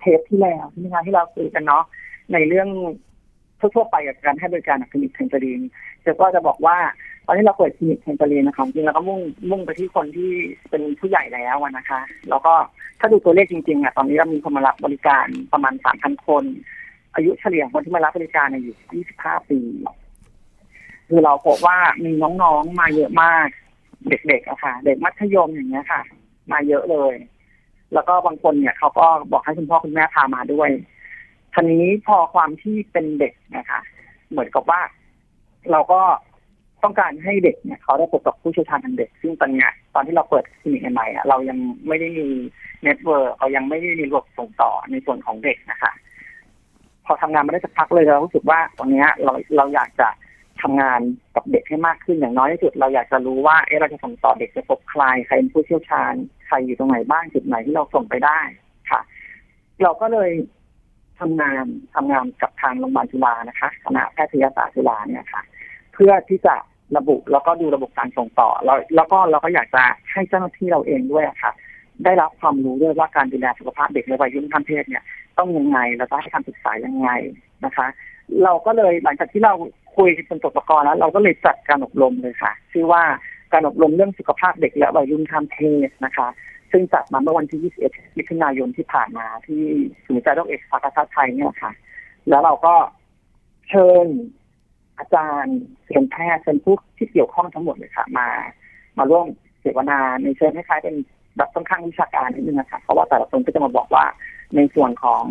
[0.00, 1.84] เทปที่แล้วใช่ไหมคะที่เราคุยกันเนาะ
[2.32, 2.68] ในเรื่อง
[3.60, 5.60] ทั่วๆไปกับการให้บริการคลินิก Tangerine เนี่
[6.02, 6.76] ยก็จะบอกว่า
[7.26, 10.30] ตอนที่เราเปิดคลินิกเทนเจอรีนนะคะจริงๆเราก็มุ่งมุ่งไปที่คนที่
[10.70, 12.54] เป็นผู้ใหญ่แล้วนะคะ แล้วก็
[13.00, 16.44] ถ้าดูตัวเลขจริงๆอะตอนนี้เรามีคนมารับบริการประมาณสามพันคน
[17.14, 19.60] อายุเฉลี่ยคนที่มารับบริการเนี่ยอยู่ที่25ปี
[21.08, 22.12] คือเราพบว่ามี
[22.42, 23.48] น้องๆมาเยอะมาก
[24.08, 26.02] เด็กๆอะค่ะ เด็กมัธยมอย่างเงี้ยค่ะ
[26.52, 27.14] มาเยอะเลย
[27.94, 30.70] แล้วก็บางคนเนี่ยเขาก็บอกให้คุณพ่อคุณแม่พามาด้วย
[31.54, 33.80] ทีนี้พอความที่เป็นเด็กนะคะ
[34.30, 34.80] เหมือนกับว่า
[35.70, 36.00] เราก็
[36.82, 42.28] ต้องการให้เด็กเนี่ยเขาได้พบกับผู้เชี่ยวชาญทางเด็ก ซึ่งตอนเนี้ยตอนที่เราเปิดคลินิกใหม่อะเรายังไม่ได้มี
[42.82, 45.92] network เรายังไม่ได้มีระบบส่งต่อในส่วนของเด็กนะคะ
[47.06, 50.08] พอทำงานมาได้สักพักเลยเรารู้สึกว่าตอนเนี้ยเราเราอยากจะ
[50.62, 51.00] ทำงาน
[51.34, 56.14] กับเด็กให้มากขึ้นอย่างน้อยที่สุด เราอยากจะรู้ว่าเอ๊ะเราจะส่งต่อเด็กจะพบใครใครเป็นผู้เชี่ยวชาญ
[56.46, 58.40] ใครอยู่ตรงไหนบ้างจุดไหนที่เราส่งไปได้
[58.90, 59.00] ค่ะ
[59.82, 60.30] เราก็เลย
[61.20, 65.42] ทำงานทำงานกับทางโรงพยาบาลจุฬานะคะคณะแพทยศาสตร์จุฬาเนี่ยค่ะ
[65.94, 66.54] เพื่อที่จะ
[66.96, 71.52] ระบุแล้วก็ดูระบบการส่งต่อ แล้วแล้วก็เราก็อยากจะให้เจ้าหน้าที่เราเองด้วยค่ะ
[72.04, 75.02] ได้รับความรู้ด้วยว่าการดูแลสุขภาพเด็กในวัยรุ่นข้ามเพศเนี่ย
[75.38, 77.08] ต้องยังไงเราจะให้คำปรึกษายังไง
[77.64, 77.86] นะคะ
[78.44, 79.52] เราก็เลยหลังจากที่เรา
[79.96, 83.02] คุยเป็นตกตะกอนแล้ว เราก็เลยจัดการอบรมเลยค่ะ ชื่อว่า
[83.52, 86.28] การอบรมเรื่องสุขภาพเด็กและวัยรุ่นข้ามเพศนะคะ
[86.72, 89.62] ซึ่งจัดมาเมื่อวันที่ 21 มิถุนายนที่ผ่านมาที่
[90.04, 91.72] ศูนย์วิจัยโรคเอดส์สาขาชาไทยเนี่ยค่ะ
[92.28, 92.74] แล้วเราก็
[93.68, 94.06] เชิญ
[94.98, 98.28] อาจารย์เป็นแพทย์เป็นผู้ที่เกี่ยวข้องทั้งหมดเลยค่ะ มา
[98.98, 99.26] มาร่วม
[99.60, 100.96] เสวนาในเชิงคล้ายๆเป็น
[101.36, 104.04] แบบค่อนข้างวิชาการนิดนึงนะคะเพราะว่าแต่ละคนก็จะมาบอกว่า
[104.56, 105.24] ในส่วนของ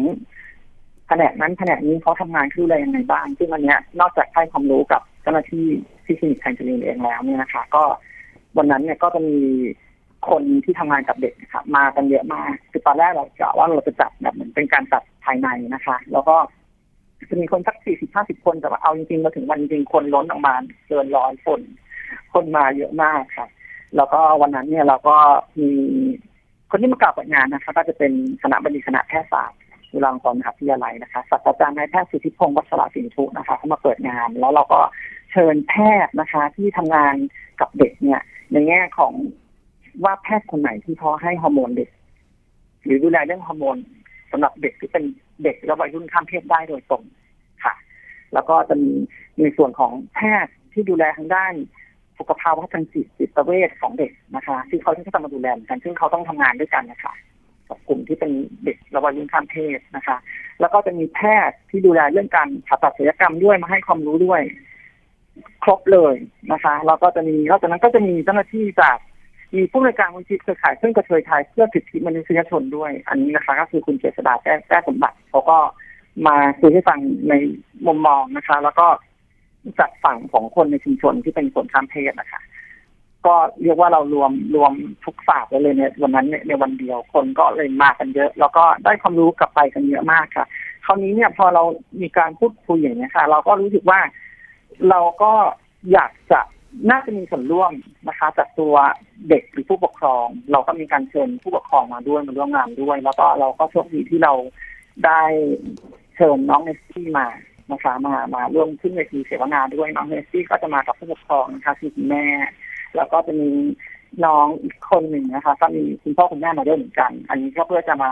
[1.07, 5.67] แผนกนั้นแผนกนี้เขาทำงานคืออะไรยังไงบ้าง ซึ่งอันนี้นอกจากให้ความรู้กับเจ้าหน้าที่
[6.05, 7.83] ที่คลินิกแทนจูเลีนเองแล้วเนี่ยนะคะ ก็
[8.57, 9.37] วันนั้นเนี่ยก็จะมี
[10.29, 16.35] คนที่ทำงานกับเด็กนะคะมากันเยอะมากคือตอนแรกเรากะว่าเราจะจัดแบบเหมือนเป็นการจัดภายในนะคะ แล้วก็
[17.29, 20.53] จะมีคนสักสี่สิบห้าสิบคนแต่ว่าเอาจริงๆมาถึงวันจริงคนล้นออกมา
[20.87, 21.61] เกินร้อยคน
[22.33, 23.47] คนมาเยอะมากค่ะ
[23.95, 25.17] แล้วก็วันนั้นเนี่ยเราก็
[25.59, 25.69] มี
[26.69, 29.59] คนที่มากล่าวเปิดงานนะคะ ก็จะเป็นคณะบดีคณะแพทยศาสตร์
[29.91, 34.79] จุฬาลงกรณ์มหาวิทยาลัยนะคะศาสตราจารย์นายแพทย์สุทธิพงศ์วัชระสินทุนะคะเขามาเปิดงาน แล้วเราก็
[35.31, 35.73] เชิญแพ
[36.05, 37.15] ทย์นะคะ ที่ทำงาน
[37.61, 39.13] กับเด็กเนี่ย ในแง่ของ
[40.03, 41.89] ว่าแพทย์คนไหนที่เขาให้ฮอร์โมนเด็ก
[42.85, 43.77] หรือดูแลเรื่องฮอร์โมน
[44.31, 45.03] สำหรับเด็กที่เป็น
[45.43, 47.03] เด็กและวัยรุ่นข้ามเพศได้โดยตรง
[47.63, 47.73] ค่ะ
[48.33, 48.91] แล้วก็จะมี
[49.39, 51.53] ในส่วนของแพทย์ที่ดูแลทางด้าน
[52.17, 57.13] สุขภาวะทางจิตจิตเวชของเด็กนะคะซึ่งเขาที่จะมาดูแลเหมือนกัน ซึ่งเขาต้องทำงานด้วยกันนะคะ
[57.67, 58.31] กับกลุ่มที่เป็น
[58.63, 60.17] เด็กและวัยรุ่นข้ามเพศนะคะ
[60.59, 64.41] แล้วก็จะมีแพทย์ที่ดูแลเรื่องการผ่าตัดศัลยกรรมด้วยมาให้ความรู้ด้วย
[65.63, 66.15] ครบเลย
[66.51, 68.97] นะคะ แล้วก็จะมีนอกจากนั้นก็จะมีเจ้าหน้าที่จาก
[69.55, 75.57] มีผู้บริการมูลที่เครือข่ายซึ่องกระเทยไทยเพื่อสิทธิมนุษยชนด้วย อันนี้นะคะก็คือคุณเจษดาแก้แก้สมบัติเขาก็
[76.27, 77.33] มาคุยให้ฟังใน
[77.87, 78.87] มุมมองนะคะ แล้วก็
[79.79, 82.41] จากฝั่งของคนในชุมชนที่เป็นคนข้ามเพศนะคะ
[83.27, 84.71] ก็เรียกว่าเรารวมรวม
[85.05, 90.45] ทุกฝากไว้เลยในวันนั้นในวันเดียวคนก็เลยมากันเยอะ แล้วก็ได้ความรู้กลับไปกันเยอะมากค่ะ
[90.85, 91.63] คราวนี้เนี่ยพอเรา
[92.01, 93.99] มีการพูดคุยอย่างนี้ยค่ะ เราก็รู้สึกว่า
[94.89, 95.31] เราก็
[95.91, 96.39] อยากจะ
[96.89, 97.71] น่าจะมีส่วนร่วม
[98.07, 98.75] นะคะจากตัว
[99.29, 104.33] เด็กหรือผู้ปกครอง เราก็มีการเชิญผู้ปกครองมาด้วยมาร่วมงานด้วย แล้วก็เราก็โชคดีที่เรา
[105.05, 105.21] ได้
[106.15, 107.27] เชิญน้องเนสซี่มา
[107.71, 112.25] นะคะมามาร่วมขึ้นเวทีเสวนาด้วยน้องเนสซี่ก็จะมากับผู้ปกครองนะคะคือคุณแม่
[112.95, 113.49] แล้วก็จะมี
[114.25, 118.11] น้องอีกคนหนึ่งนะคะ ก็มีคุณพ่อคุณแม่มาด้วยเหมือนกัน อันนี้ก็เพื่อจะมา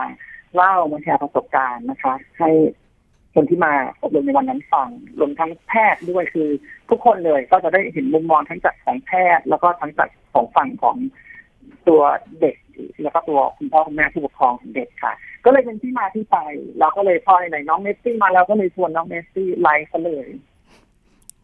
[0.54, 2.50] เล่ามาแชร์ประสบการณ์นะคะ ให้
[3.34, 6.48] คนที่มาอบรมในวันนั้นฟังรวมทั้งแพทย์ด้วยคือ
[6.90, 10.96] ทุกคนเลยก็จะได้เห็นมุมมองทั้งจากของแพทย์ แล้วก็ทั้งจากของฝั่งของ
[11.88, 12.00] ตัว
[12.40, 12.56] เด็ก
[13.02, 16.36] แล้วก็ตัวคุณพ่อคุณแม่ผู้ปกครองของเด็กค่ะ ก็เลยเป็นที่มาที่ไป
[16.78, 20.26] เราก็เลยพอไหนน้องเนตตี้มาแล้วก็เลยชวนน้องเนตตี่ไลฟ์เขาเลย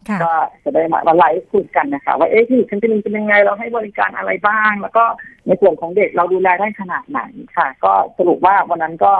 [0.08, 0.32] ค่ะก็
[0.64, 5.04] จะได้มามาไลฟ์คุยกันนะคะว่าเอ๊ะที่ฉันจะเป็นยังไงเราให้บริการอะไรบ้าง แล้วก็
[5.46, 7.20] ในส่วนของเด็กเราดูแลได้ขนาดไหน
[7.56, 9.12] ค่ะ ก็สรุปว่าวันนั้นก็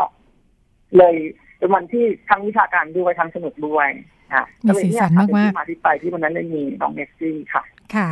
[0.98, 1.16] เลย
[1.58, 3.88] เป็นวันที่ทั้งวิชาการด้วยทั้งสนุกด้วย
[4.32, 7.62] อะมีสีสันมากๆเป็นที่มาที่ไปที่วันนั้นเลยมีน้องเมสซี่ค่ะ
[7.94, 8.08] ค่ะ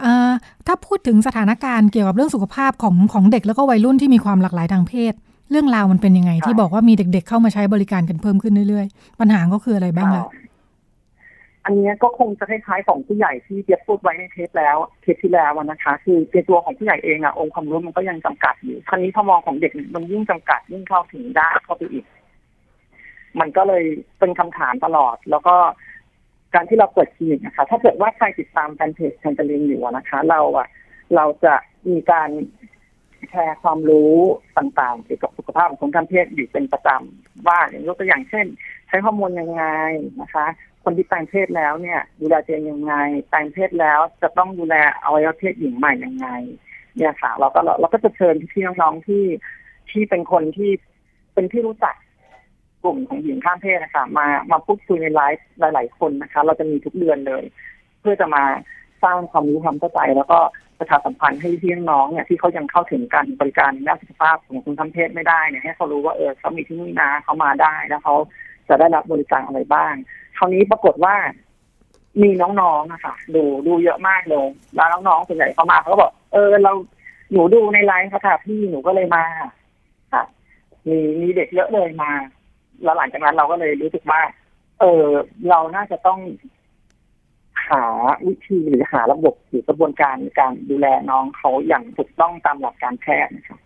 [0.00, 0.30] เอ่อ
[0.66, 5.14] ถ้าพูดถึงสถานการณ์เกี่ยวกับเรื่องสุขภาพของของเด็กแล้วก็วัยรุ่นที่มีความหลากหลายทางเพศ
[5.50, 10.24] เรื่องราวมันเป็นยังไงค่ะที่บอกว่ามีเด็ก ๆ เข้ามาใช้บริการกันเพิ่มขึ้นเรื่อยๆ ปัญหาก็คืออะไรบ้างล่ะ
[11.64, 22.04] อันเนี้ยก็คงจะคล้ายๆของผู้ใหญ่ที่เบียบพูดไว้ในเทปแล้วเทปที่แล้วอะนะคะ คือในตัวของผู้ใหญ่เองอะองค์ความรู้มันก็ยังจำกัดอยู่คราวนี้พอมองของเด็กมันยิ่งจำกัดยิ่งเข้าถึงได้เข้าไปอีก
[23.40, 23.84] มันก็เลย
[24.18, 25.56] เป็นคำถามตลอด แล้วก็
[26.54, 30.68] การที่เราเปิดคลินิกนะคะ ถ้าเกิดว่าใครติดตามแฟนเพจแทนเจลินอยู่นะคะ เราอะ
[31.16, 31.54] เราจะ
[31.90, 32.30] มีการ
[33.30, 34.14] แชร์ความรู้
[34.58, 38.46] ต่างๆเกี่ยวกับสุขภาพของคนทางเพศอยู่เป็นประจำว่าอย่างยกตัวอย่างเช่น
[38.88, 39.64] ใช้ฮอร์โมนยังไง
[40.20, 40.46] นะคะ
[40.84, 42.94] คนที่แปลงเพศแล้วเนี่ย ดูแลตัวเองยังไง
[43.28, 46.28] แปลงเพศแล้วจะต้องดูแลอวัยวะเพศหญิงใหม่ยังไง
[46.96, 49.24] เนี่ยค่ะ เราก็เราก็จะเชิญพี่น้องๆที่
[49.90, 50.70] ที่เป็นคนที่
[51.34, 51.94] เป็นที่รู้จัก
[52.82, 57.44] กลุ่มของหญิงข้ามเพศนะคะมามาพูดคุยในไลฟ์หลาย ๆ คนนะคะ เราจะมีทุกเดือนเลย
[58.00, 58.44] เพื่อจะมา
[59.02, 60.38] สร้างความรู้ความเข้าใจ แล้วก็
[60.78, 68.14] ประชาสัมพันธ์ให้พี่น้องเนี่ยที่เขายังเข้าถึงการบริการด้านสุขภาพของคนข้ามเพศไม่ได้เนี่ยให้เขารู้ว่าเออเขามีที่นี่นะเขามาได้แล้วเขา
[68.68, 69.94] จะได้รับบริการอะไรบ้าง
[70.38, 71.14] คราวนี้ปรากฏว่า
[72.22, 76.72] มีน้องๆนะคะดูดูเยอะมากเลยแล้วน้องๆส่วนใหญ่เขามาเขาก็บอกเออเรา
[77.32, 79.24] หนูดูในไลน์ค่ะพี่หนูก็เลยมา
[80.12, 80.24] ค่ะ
[80.88, 82.10] มีมีเด็กเยอะเลยมา
[82.82, 84.20] แล้วหลังจากนั้นเราก็เลยรู้สึกว่า
[84.80, 85.06] เออ
[85.50, 86.20] เราน่าจะต้อง
[87.68, 87.84] หา
[88.26, 93.58] วิธีหรือหาระบบหรือกระบวนการการดูแลน้องเขาอย่างถูกต้องตามหลักการแพทย์นะคะ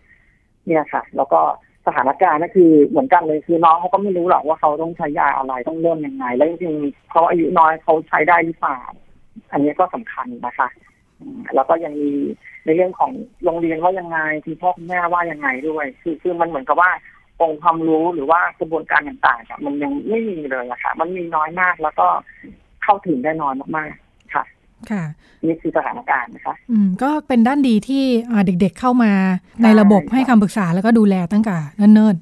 [0.65, 1.41] เนี่ยค่ะ แล้วก็
[1.85, 8.79] สถานการณ์ก็คือเหมือนกันเลยคือน้องเขาก็ไม่รู้หรอกว่าเขาต้องใช้ยาอะไรต้องเริ่มยังไง แล้วจริงๆเขาอายุน้อยเขาใช้ได้หรือเปล่า
[9.51, 10.67] อันนี้ก็สำคัญนะคะ
[11.55, 12.13] แล้วก็ยังมี
[12.65, 13.11] ในเรื่องของ
[13.43, 16.91] โรงเรียนว่ายังไงที่พ่อคุณแม่ว่ายังไงด้วย คือคือมันเหมือนกับว่า
[17.41, 22.07] องค์ความรู้หรือว่ากระบวนการต่างๆอะมันยังไม่มีเลยอะค่ะ มันมีน้อยมากแล้วก็
[22.83, 24.43] เข้าถึงได้น้อยมากๆค่ะ
[24.91, 25.03] ค่ะ
[25.45, 29.11] นี่คือสถานการณ์นะคะ อืม ก็เป็นด้านดีที่อ่าเด็กๆเข้ามา
[29.63, 31.55] ในใช่ระบบค่ะให้คำปรึกษาแล้วก็ดูแลตั้งแต่
[31.93, 32.15] เนิ่น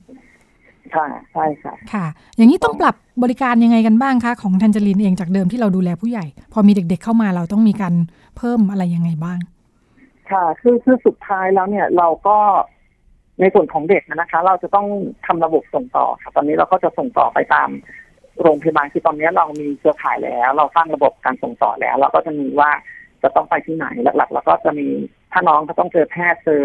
[0.96, 2.06] ค่ะใช่ค่ะๆค่ะ
[2.38, 7.94] อย่างนี้ต้องปรับบริการยังไงกันบ้างคะของทันจลินเองจากเดิมที่เราดูแลผู้ใหญ่ พอมีเด็ก ๆเข้ามาเราต้องมีการ
[8.38, 9.40] เพิ่มอะไรยังไงบ้าง
[10.32, 12.38] ค่ะ คือคือสุดท้ายแล้วเนี่ยเราก็
[13.40, 14.88] ในส่วนของเด็กนะคะ เราจะต้อง
[15.26, 17.70] ทำระบบส่งต่อค่ะตอนนี้เราก็จะส่งต่อไปตาม
[18.42, 22.72] โรงพยาบาลคือตอนนี้เรามีเครือข่ายแล้ว เราสร้างระบบการส่งต่อแล้ว เราก็จะมีว่า
[23.24, 24.88] จะต้องไปที่ไหนหลักๆแล้วก็จะมี
[25.32, 26.64] ถ้าน้องก็ต้องเจอแพทย์เจอ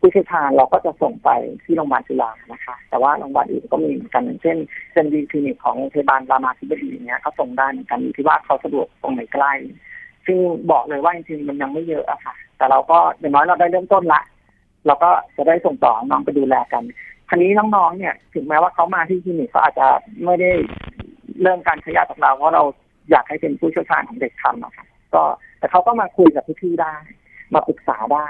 [0.00, 1.30] ผู้เชี่ยวชาญเราก็จะส่งไป
[1.64, 4.56] ที่โรงพยาบาลจุฬานะคะ แต่ว่าโรงพยาบาลอื่นก็มีเหมือนกันอย่างเช่น
[4.92, 9.52] เซนดีคลินิกของโรงพยาบาลรามาธิบดีอย่างเงี้ยเขาส่งได้เหมือนกันที่ว่าเขาสะดวกตรงไหนใกล้
[10.26, 10.38] ซึ่ง
[10.70, 14.22] บอกเลยว่าจริงๆมันยังไม่เยอะอะค่ะ แต่เราก็อย่างน้อยเราได้เริ่มต้นละ
[14.88, 16.82] เราก็จะได้ส่งต่อน้องไปดูแลกัน
[17.28, 19.86] คราวนี้น้องๆเนี่ย ถึงแม้ว่าเขามาที่คลินิกเขาอาจจะ
[20.24, 20.50] ไม่ได้
[21.42, 22.62] เริ่มการขยายจากเราเพราะเรา
[23.10, 25.22] อยากให้เป็นผู้เชี่ยวชาญของเด็กทำอะค่ะก็
[25.58, 26.94] แต่เขาก็มาคุยกับพี่ๆได้
[27.54, 28.28] มาปรึกษาได้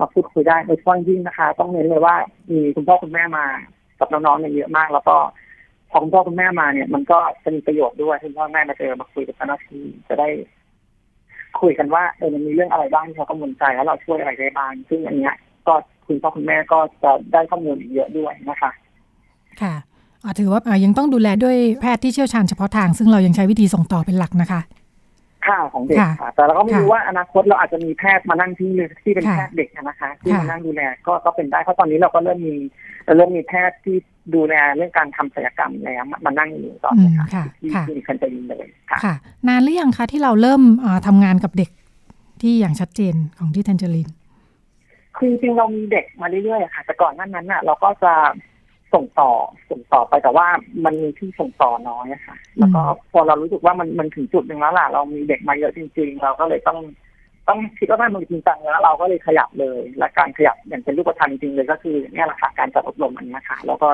[0.00, 2.16] มาพูดคุยได้โดยเฉพาะยิ่งนะคะ ต้องเน้นเลยว่า
[2.50, 3.46] มีคุณพ่อคุณแม่มา
[3.98, 5.16] กับน้องๆเนี่ยเยอะมาก แล้วก็
[5.90, 10.28] พอคุณพ่อคุณแม่มาเนี่ย มันก็จะมีประโยชน์ด้วยที่พ่อแม่มาเจอมาคุยกับเจ้าหน้าที่จะได้
[11.60, 15.34] คุยกันว่าเออมันมีเรื่องอะไรบ้างที่เขากังวลใจแล้วเราช่วยอะไรได้บ้างซึ่งอันเนี้ย
[15.68, 15.74] ก็
[16.10, 18.70] คุณพ่อคุณแม่ก็จะได้ข้อมูลอีกเยอะด้วยนะคะ
[19.62, 19.74] ค่ะ
[20.24, 24.60] อ่าถือว่าอ่ายังต้องดูแลด้วยแพทย์ที่เชี่ยวชาญเฉพาะทาง ซึ่งเรายังใช้วิธีส่งต่อเป็นหลักนะคะ
[25.46, 32.56] ค่าของเด็กค่ะค่ะแต่เราก็ไม่ค่ะรู้ว่าอนาคตเราอาจจะมีแพทย์มานั่งที่ที่เป็นค่ะแพทย์เด็กนะคะที่ค่ะมานั่งดูแลก็ก็เป็นได้เพราะตอนนี้เราก็เริ่มมี
[33.04, 33.96] เราเริ่มมีแพทย์ที่
[34.34, 39.14] ดูแลเรื่องการทำศัลยกรรมแล้วมามานั่งอยู่ตอนอืนี้มค่ะค่ะที่ค่ะที่คันจะยินเลยค่ะค่ะ
[39.48, 41.70] นานหรือยังคะที่เราเริ่มอ่าทำงานกับเด็ก
[42.42, 44.08] ที่อย่างชัดเจนของที่แทนเจลิน
[45.20, 48.12] คือจริงเรามีเด็กมาเรื่อยๆค่ะ แต่ก่อนหนั้นนั้นน่ะ เราก็จะ
[48.94, 49.30] ส่งต่อ
[49.70, 50.46] ส่งต่อไปแต่ว่า
[50.84, 52.80] มันมีที่ส่งต่อน้อยค่ะ แล้วก็
[53.12, 56.78] พอเรารู้สึกว่ามันมันถึงจุดหนึ่งแล้วล่ะ เรามีเด็กมาเยอะจริง ๆ เราก็เลยต้อง
[57.48, 63.88] ต้องคิดว่ามันจริงจังแล้วเราก็เลยขยับเลย และการขยับอย่างเป็นรูปธรรมจริงเลยก็คือเนี่ยแหละค่ะการจัดอบรมอันนี้ค่ะ แล้วก็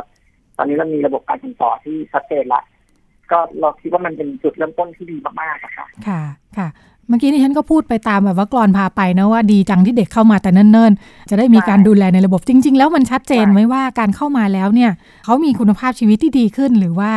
[0.56, 2.62] ตอนนี้เรามีระบบการส่งต่อที่ชัดเจนละ
[3.32, 6.20] ก็เราคิดว่ามันเป็นจุดเริ่มต้นที่ดีมากๆค่ะ ค่ะ
[6.58, 6.68] ค่ะ
[7.08, 14.90] เมื่อกี้นี่ฉันก็พูดไปตามแบบว่ากรอนพาไปนะว่าดีจังที่เด็กเข้ามาแต่เนิ่นๆ จะได้มีการดูแลในระบบจริง ๆ แล้วมันชัดเจนใช่ไหมว่าการเข้ามาแล้วเนี่ย
[15.24, 17.12] เขามีคุณภาพชีวิตที่ดีขึ้นหรือว่า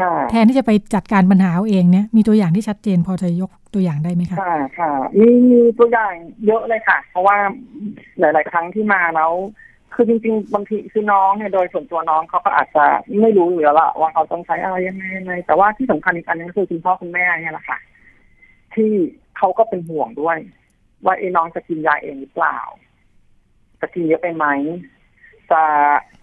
[0.00, 6.12] ค่ะแทนที่จะไปจัดการปัญหาเอาเองเนี่ยมีตัวอย่างที่ชัดเจนพอจะยกตัวอย่างได้ไหมคะค่ะค่ะมีมีตัวอย่าง
[6.46, 7.36] เยอะเลยค่ะ เพราะว่า
[8.20, 9.32] หลาย ๆ ครั้งที่มาแล้ว
[9.94, 12.84] คือจริงๆบางทีคือน้องเนี่ยโดยส่วนตัวน้องเขาก็อาจจะ
[13.20, 17.78] ไม่รู้อยู่แล้วล่ะว่าเขาต้องใช้อะไรยังไงยังไงแต่ว่าที่สำคัญอีกอันนึงก็คือคุณพ่อคุณแม่เนี่ยแหละค่ะ
[18.76, 18.92] ที่
[19.38, 20.38] เขาก็เป็นห่วงด้วย
[21.04, 22.58] ว่าไอ้น้องจะกินยาเองหรือเปล่า
[23.80, 24.46] จะกินเยอะไปไหม
[25.50, 25.62] จะ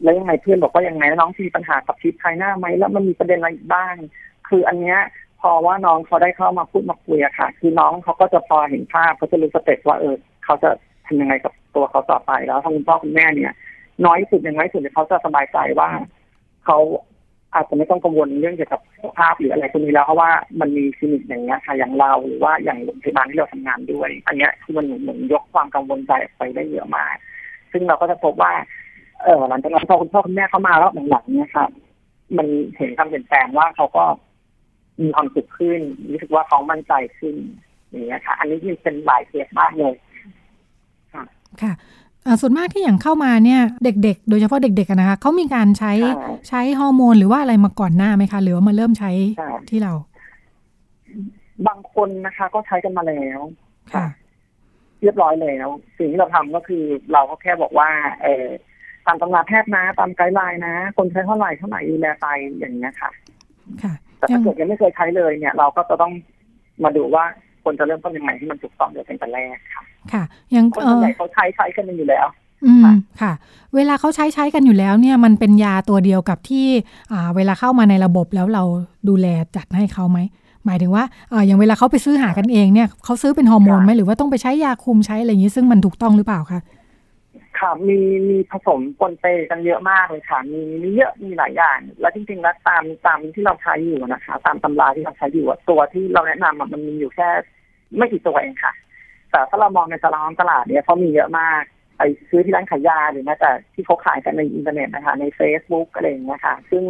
[0.03, 3.95] แล้วยังไงเพื่อนบอกว่ายังไงน้องมีปัญหากับชีวิตภายหน้าไหมแล้วมันมีประเด็นอะไรอีกบ้าง
[4.49, 4.99] คืออันเนี้ย
[5.41, 10.69] พอว่าน้องเขาได้เข้ามาพูดมาคุยอะค่ะ คือน้องเขาก็จะพอเห็นภาพเขาจะรู้สเต็ปว่าเออเขาจะ
[11.05, 13.53] ทำยังไงกับตัวเขาต่อไปแล้วทางคุณพ่อคุณแม่เนี่ย
[14.05, 15.89] น้อยสุดอย่างน้อยสุดเนี่ยเขาจะสบายใจว่า
[16.65, 16.77] เขา
[17.53, 27.15] อาจจะไม่ต้องกังวลเรื่องเกี่ยวกับสุขภาพหรืออะไรพวกนี้แล้วเพราะว่ามันมีคลินิกอย่างเงี้ยค่ะอย่างเราหรือว่าอย่างโรงพยาบาลที่เราทำงานด้วย อันเนี้ยคือมันเหมือนยกความกังวลใจไปได้เยอะมาก
[27.71, 28.53] ซึ่งเราก็จะพบว่า
[29.23, 31.65] เออหลังจากนั้นพอคุณพ่อคุณแม่เข้ามาแล้วหลังๆเนี่ยค่ะ
[32.38, 34.05] มันเห็นการเปลี่ยนแปลงว่าเขาก็
[35.01, 35.81] มีความสุขขึ้น
[36.12, 37.35] รู้สึกว่าเขามั่นใจขึ้น
[37.89, 39.93] อย่างเงี้ยค่ะ อันนี้เป็นหลายเคสมากเลย
[41.13, 41.23] ค่ะ
[41.62, 41.71] อ่า
[42.41, 49.93] ส่วนมากที่อย่างเข้ามาเนี่ยเด็กๆ โดยเฉพาะเด็กๆอะนะคะเขามีการใช้ค่ะใช้ฮอร์โมนหรือว่าอะไรมาก่อนหน้าไหมคะ หรือว่ามาเริ่มใช้ค่ะที่เรา
[51.67, 53.39] บางคนนะคะ ก็ใช้กันมาแล้ว
[53.93, 54.05] ค่ะ
[55.01, 57.89] เรียบร้อยแล้ว สิ่งที่เราทำก็คือเราก็แค่บอกว่า
[58.23, 58.45] เออ
[59.05, 62.27] ตามตำราแพทย์นะ ตามไกด์ไลน์นะ คนใช้เท่าไหร่เท่าไหร่ดูแลไป
[62.60, 63.12] อย่างเงี้ยค่ะ
[63.84, 66.13] ค่ะ แต่ถ้าเกิดยังไม่เคยใช้เลยเนี่ย เราก็จะต้อง
[66.84, 67.25] มาดูว่า
[67.63, 70.24] คนจะเริ่มต้นยังไงที่มันถูกต้องเดี๋ยวเป็นแต่แรกค่ะ ค่ะ
[70.56, 72.26] ยังคนเอส่วนอใหญ่เขาใช้ใช้กันมันอยู่แล้ว
[72.65, 73.32] อืมค่ะค่ะ
[73.76, 76.67] เวลาเขาใช้ใช้กันอยู่แล้วเนี่ย มันเป็นยาตัวเดียวกับที่
[77.12, 78.63] อ่าเวลาเข้ามาในระบบแล้วเรา
[79.10, 80.19] ดูแลจัดให้เขาไหม
[80.65, 86.60] หมายถึงว่าเอออย่างเวลาเขาไปซื้อหากันเองเนี่ยเขาซื้อเป็นฮอร์โมนไหมหรือว่าต้องไปใช้ยาคุมใช้อะไรอย่างนี้ซึ่งมันถูกต้องหรือเปล่าคะ
[87.60, 97.30] ค่ะมีมีผสมปนเปกันเยอะมากเลยค่ะ มีมีเยอะมีหลายอย่าง แล้วจริงๆแล้วตามตามที่เราใช้อยู่นะคะ ตามตำราที่เราใช้อยู่ตัวที่เราแนะนำมันมีอยู่แค่
[97.98, 98.74] ไม่กี่ตัวเองค่ะ
[99.32, 101.63] แต่ถ้าเรามองในตลาดตลาดเนี่ยเขามีเยอะมาก
[101.98, 106.84] ไปซื้อที่ร้านขายยาหรือแม้แต่ที่เขาขายกันในอินเทอร์เน็ตนะคะใน Facebook อะไรอย่างเงี้ยค่ะ ซึ่ง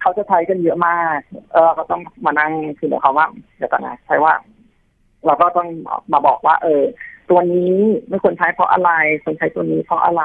[0.00, 1.18] เขาจะใช้กันเยอะมาก
[1.52, 4.32] เออก็ต้องมานั่งคือหมายความว่าเดี๋ยวก่อนนะใช้ว่า
[5.26, 5.68] เราก็ต้อง
[6.12, 6.82] มาบอกว่า เออ
[7.30, 7.72] ตัวนี้
[8.08, 8.90] ไม่ควรใช้เพราะอะไร
[9.24, 10.22] ควรใช้ตัวนี้เพราะอะไร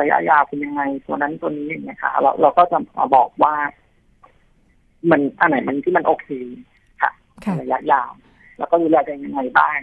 [0.00, 3.54] ระยะยาวเป็นยังไง ตัวนั้นตัวนี้อย่างเงี้ยค่ะเราเราก็จะมาบอกว่า
[5.10, 6.28] มันอันไหนมันที่มันโอเค
[7.00, 7.10] ค่ะ
[7.44, 8.10] ค่ะระยะยาว
[8.58, 9.80] แล้วก็ดูแลตัวเองยังไงบ้าง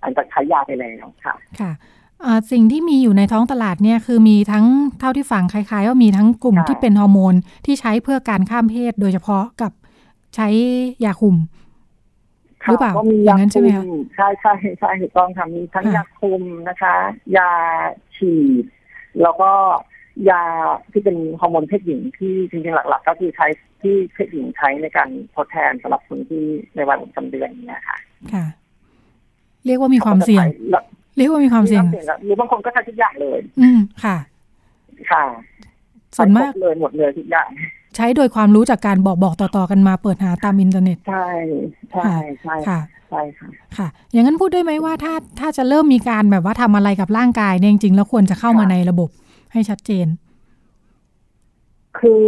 [0.00, 1.72] หลังจากใช้ยาไปแล้วค่ะ ค่ะ
[2.24, 4.64] อ่าสิ่งที่มีอยู่ในท้องตลาดเนี่ยคือมีทั้ง
[5.00, 7.34] เท่าที่ฟังคล้ายๆว่ามีทั้งกลุ่มใช่ที่เป็นฮอร์โมน
[7.66, 9.72] ที่ใช้เพื่อการข้ามเพศโดยเฉพาะกับ
[10.36, 10.48] ใช้
[11.04, 11.36] ยาคุม
[12.68, 16.94] หรือเปล่าก็มีอย่างนั้นใช่ไหมคะคุใช่ใช่ใช่ถูกต้องค่ะมีทั้งค่ะยาคุมนะคะ
[17.36, 17.50] ยา
[18.16, 18.64] ฉีด
[19.22, 19.50] แล้วก็
[20.30, 20.42] ยา
[20.92, 23.46] ที่เป็นฮอร์โมนเพศหญิงที่จริงๆหลัก ๆ ก็คือใช้
[23.82, 26.44] ที่เพศหญิงใช้ในการทดแทนสำหรับคนที่
[26.74, 27.96] ในวัยประจำเดือนอย่างเนี้ยค่ะ
[28.32, 28.44] ค่ะ
[29.66, 30.84] เรียกว่ามีความเสี่ยงแล้ว
[31.16, 31.84] เรียกว่ามีความเสี่ยง
[32.24, 34.16] หรือบางคนก็ใช้ทุกอย่างเลย อืมค่ะ
[35.10, 35.24] ค่ะ
[36.16, 37.48] ส่วนมากใช้ครบเลยหมดเลยทุกอย่าง
[37.96, 41.26] ใช้โดยความรู้จากการบอกบอกต่อๆกันมาเปิดหาตามอินเทอร์เน็ต ใช่
[41.92, 49.10] ใช่ใช่ค่ะใช่ค่ะค่ะ อย่างนั้นพูดได้ไหมว่าถ้าถ้าจะเริ่มมีการแบบว่าทำอะไรกับร่างกายเนี่ยจริงๆแล้วควรจะเข้ามาค่ะในระบบ
[49.52, 50.06] ให้ชัดเจน
[51.98, 52.26] คือ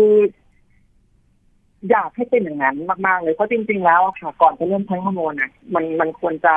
[1.91, 6.55] อยากให้เป็นอย่างนั้นมากๆเลยเพราะจริง ๆ แล้วอะค่ะ ก่อนจะเริ่มใช้ฮอร์โมนอะมันมันควรจะ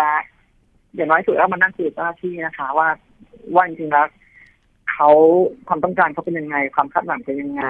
[0.95, 2.87] อย่างน้อยสุดแล้วมันนั่งคุยกับเจ้าหน้าที่นะคะ ว่า
[3.55, 4.07] ว่าจริงๆแล้ว
[4.91, 5.09] เขา
[5.67, 7.63] ความต้องการเขาเป็นยังไง ความคาดหวังเป็นยังไง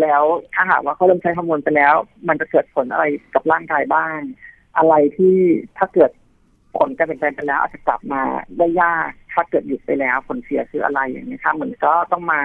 [0.00, 0.22] แล้ว
[0.54, 1.94] ถ้าหากว่าเขาเริ่มใช้ฮอร์โมนไปแล้ว
[2.28, 4.18] มันจะเกิดผลอะไรกับร่างกายบ้าง
[4.76, 5.36] อะไรที่
[5.78, 6.10] ถ้าเกิด
[6.76, 8.22] ผลการเปลี่ยนแปลงไปแล้วอาจจะกลับมา
[8.58, 12.40] ได้ยากถ้าเกิดหยุดไปแล้วผลเสียคืออะไรอย่างนี้ยค่ะเหมือนก็ต้องมา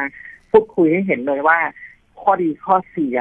[0.52, 1.58] พูดคุยให้เห็นเลยว่า
[2.22, 3.20] ข้อดีข้อเสีย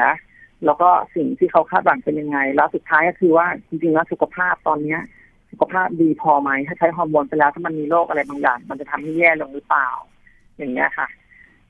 [0.65, 5.01] แล้วก็สิ่งที่เขาคาดหวังเป็นยังไง แล้วสุดท้ายก็คือว่าจริงๆแล้วสุขภาพตอนเนี้ย
[5.51, 9.89] สุขภาพดีพอไหมถ้าใช้ฮอร์โมนไปแล้วถ้ามันมีโรคอะไรบางอย่าง มันจะทำให้แย่ลงหรือเปล่า
[10.59, 11.07] อย่างเงี้ยค่ะ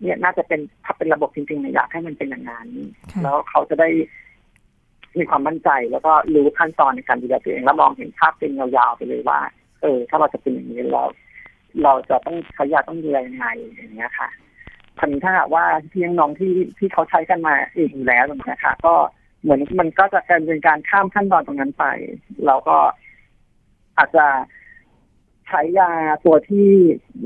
[0.03, 2.69] เนี่ยน่าจะเป็นถ้าเป็นระบบจริงๆเนี่ยอยากให้มันเป็นอย่างนั้น
[3.13, 3.89] ค่ะแล้วเขาจะได้
[5.19, 9.41] มีความมั่นใจแล้วก็รู้ขั้นตอนในการดูแลตัวเอง แล้วมองเห็นภาพเป็นยาวๆไปเลยว่า
[9.83, 11.03] เออ ถ้าเราจะเป็นอย่างนี้เรา
[11.83, 14.29] เราจะต้องใช้ยาต้องดูแลยังไงอย่างเงี้ยค่ะ
[14.99, 18.95] ทีนี้ถ้าหากว่าพี่น้องที่ที่เขาใช้กันมาเองอยู่แล้วอย่างเงี้ยค่ะก็
[19.43, 21.85] เหมือนมันก็จะการเป็นการข้ามขั้นตอนตรงนั้นไป
[22.47, 22.77] เราก็
[23.99, 24.27] อาจจะ
[25.49, 25.91] ใช้ยา
[26.25, 26.69] ตัวที่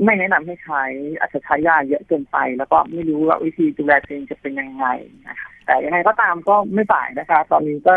[0.03, 0.83] ไม่แนะนำให้ใช้
[1.19, 4.85] อาจจะใช้ยาเยอะเกินไป แล้วก็ไม่รู้ว่าวิธีดูแลตัวเองจะเป็นยังไง
[5.27, 7.93] นะคะแต่ยังไงก็ตามก็ไม่ฝ่ายนะคะ ตอนนี้ก็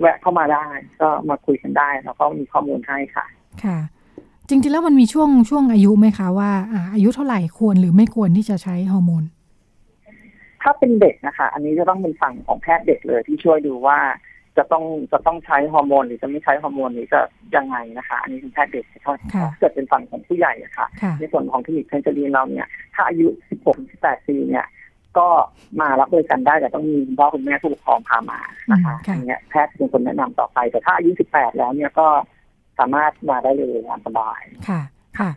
[0.00, 0.66] แวะเข้ามาได้
[1.00, 3.26] ก็มาคุยกันได้แล้วก็มีข้อมูลให้ค่ะ
[3.64, 3.78] ค่ะ
[4.48, 9.24] จริงๆแล้วมันมีช่วงช่วงอายุไหมคะว่าอ่าอายุเท่าไหร่ควรหรือไม่ควรที่จะใช้ฮอร์โมน
[10.62, 13.98] ถ้าเป็นเด็กนะคะ อันนี้จะต้องเป็นฝั่งของแพทย์เด็กเลยที่ช่วยดูว่า
[14.60, 17.20] จะจะต้องจะต้องใช้ฮอร์โมนหรือจะไม่ใช้ฮอร์โมนหรือจะ
[17.56, 19.14] ยังไงนะคะ อันนี้เป็นแพทย์เด็กถ้า
[19.58, 20.86] เกิดเป็นฝั่งของผู้ใหญ่อะค่ะ
[21.18, 23.26] ในส่วนของคลินิก Tangerine เราเนี่ย ถ้าอายุ
[23.64, 24.66] 16 18 ปีเนี่ย
[25.18, 25.28] ก็
[25.80, 28.40] มารับบริการได้แต่ต้องมีคุณพ่อคุณแม่ผู้ปกครองพามา
[28.72, 32.06] นะคะอันนี้แพทย์เป็นคนแนะนำต่อไป แต่ถ้าอายุ 18 แล้วเนี่ยก็
[32.78, 34.80] สามารถมาได้เลยตามสบายค่ะ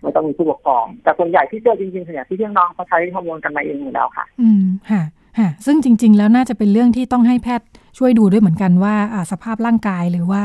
[0.02, 5.04] ไม่ต้องมีผู้ปกครอง แต่ส่วนใหญ่ที่เจอจริงๆส่วนใหญ่ที่พี่น้องเขาใช้ฮอร์โมนกันมาเองอยู่แล้วค่ะ อืมค่ะค่ะ
[5.66, 7.68] ซึ่งจริง ๆ แล้วน่าจะเป็นเรื่องที่ต้องให้แพทย์
[7.98, 8.96] ช่วยดูด้วยเหมือนกันว่า
[9.32, 10.42] สภาพร่างกายหรือว่า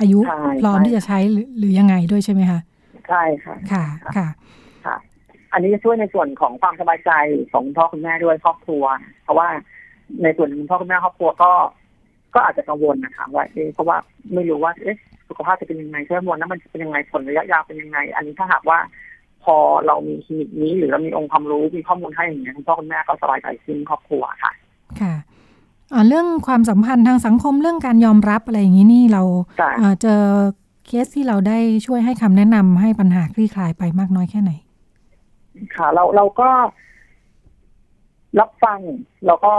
[0.00, 0.18] อายุ
[0.60, 1.18] พร้อมที่จะใช้
[1.58, 2.60] หรือยังไงด้วยใช่ไหมคะ
[3.08, 3.84] ใช่ค่ะค่ะ
[4.16, 4.26] ค่ะ
[4.86, 4.96] ค่ะ
[5.52, 7.10] อันนี้จะช่วยในส่วนของความสบายใจ
[7.52, 8.84] ของพ่อคุณแม่ด้วยครอบครัว
[9.24, 9.48] เพราะว่า
[10.22, 11.52] ในส่วนคุณพ่อคุณแม่ครอบครัวก็
[12.34, 13.96] ก็อาจจะกังวลนะคะว่าเอ๊ะเพราะว่า
[14.34, 14.96] ไม่รู้ว่าเอ๊ะ
[15.28, 18.78] สุขภาพจะเป็นยังไงเชื้อมวลนั้นมันจะเป็นยังไงผลระยะยาวเป็นยังไง อันนี้ถ้าหากว่า
[19.44, 24.52] พอเรามีคลินิกนี้ หรือเรามีองค์ความรู้มีข้อมูลให้อย่างเงี้ยคุณพ่อคุณแม่ก็สบายใจขึ้นครอบครัวค่ะ
[25.00, 25.14] ค่ะ
[26.08, 29.22] เรื่องความสัมพันธ์ทางสังคมเรื่องการยอมรับอะไรอย่างนี้นี่เรา
[30.02, 30.22] เจอ
[30.86, 34.52] เคสที่เราได้ช่วยให้คำแนะนำให้ปัญหาคลี่คลายไปมากน้อยแค่ไหน
[35.76, 36.50] ค่ะ เราเราก็
[38.40, 38.78] รับฟัง
[39.26, 39.54] เราก็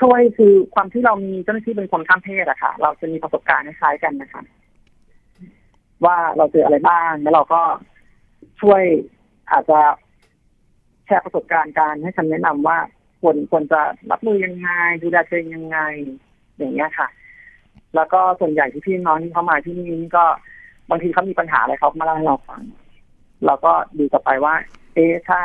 [0.00, 4.42] ช่วยคือความที่เรามีเจ้าหน้าที่เป็นคนข้ามเพศอะค่ะ เราจะมีประสบการณ์คล้ายกันนะคะ
[6.04, 7.62] ว่าเราเจออะไรบ้างแล้วเราก็
[8.62, 8.82] ช่วย
[9.52, 9.80] อาจจะ
[11.06, 12.78] แชร์ประสบการณ์การให้คำแนะนำว่า
[13.20, 14.68] ควรควรจะรับมือยังไง
[15.02, 15.78] ดูแลตัวเองยังไง
[16.58, 17.08] อย่างเงี้ยค่ะ
[17.94, 20.24] แล้วก็ส่วนใหญ่ที่พี่น้องที่เขามาที่นี่ก็
[20.90, 22.62] บางทีเขามีปัญหาอะไรเขามาเล่าให้เราฟัง
[23.46, 24.54] เราก็ดูต่อไปว่า
[24.94, 25.40] เอ๊ะถ้า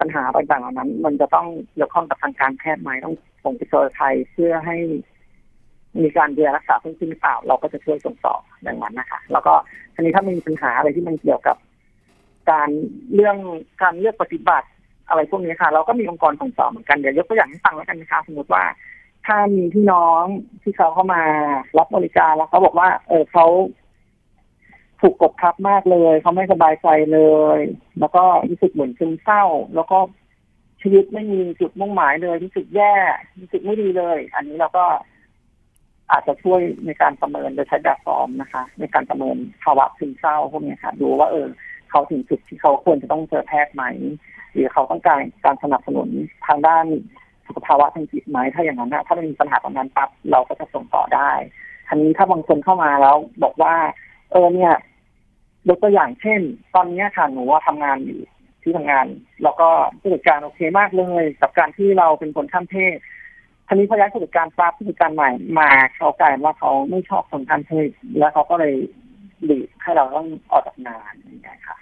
[0.00, 4.76] ปัญหาต่างๆเหล่านั้น มันจะต้องเกี่ยวข้องกับทางการแพทย์ไหมต้องส่งไปเจอใครเพื่อให้
[6.02, 9.52] มีการดูแลรักษาเพิ่มขึ้นหรือเปล่า เราก็จะช่วยส่งต่ออย่างนั้นนะคะ แล้วก็
[9.94, 11.56] ทีนี้ถ้ามีปัญหาอะไรที่มันเกี่ยวกับ
[12.50, 12.68] การ
[13.14, 13.36] เรื่อง
[13.82, 14.68] การเลือกปฏิบัติ
[15.08, 18.64] อะไรพวกนี้ค่ะ เราก็มีองค์กรส่งต่อเหมือนกันเดี๋ยวยกตัวอย่างให้ฟังแล้วกันนะคะสมมติว่า
[19.26, 20.24] ถ้ามีพี่น้อง
[20.62, 21.22] ที่เขาเข้ามา
[21.78, 23.46] รับบริการแล้วเขาบอกว่า เออเขา
[25.00, 27.20] ถูกกดทับมากเลยเขาไม่สบายใจเล
[27.56, 27.58] ย
[28.00, 29.98] แล้วก็รู้สึกเหมือนซึมเศร้า แล้วก็
[30.82, 32.94] ชีวิตไม่มีจุดมุ่งหมายเลยรู้สึกแย่
[33.40, 34.84] รู้สึกไม่ดีเลย อันนี้เราก็
[36.10, 41.46] อาจจะช่วยในการประเมินโดยใช้แบบฟอร์มนะคะ ในการประเมินภาวะซึมเศร้าพวกนี้ค่ะ ดูว่าเออ
[41.90, 43.84] เขาถึงจุดที่เขาควรจะต้องเจอแพทย์ไหม
[44.52, 46.08] หรือเขาต้องการการสนับสนุน
[46.46, 46.84] ทางด้าน
[47.46, 51.30] สุขภาวะทางจิตไหมถ้าอย่างนั้นนะถ้ามันมีปัญหาตรงนั้นปั๊บเราก็จะส่งต่อได้
[51.88, 53.74] ทีนี้ถ้าบางคนเข้ามาแล้วบอกว่า
[54.32, 54.72] เออเนี่ย
[55.68, 56.40] ยกตัวอย่างเช่น
[56.74, 58.20] ตอนนี้ค่ะหนูว่าทำงานอยู่
[58.62, 59.06] ที่ทำงาน
[59.42, 59.68] แล้วก็
[60.00, 62.96] ผู้จัดการโอเคมากเลย กับการที่เราเป็นคนข้ามเพศ
[63.66, 68.74] ทีนี้พอย้ายผู้จัดการปั๊บผู้จัดการใหม่มาเขากลายว่าเขาไม่ชอบคนข้ามเพศแล้วเขาก็เลย
[69.44, 71.76] หลีกให้เราต้องออกจากงานอย่างเงี้ยค่ะ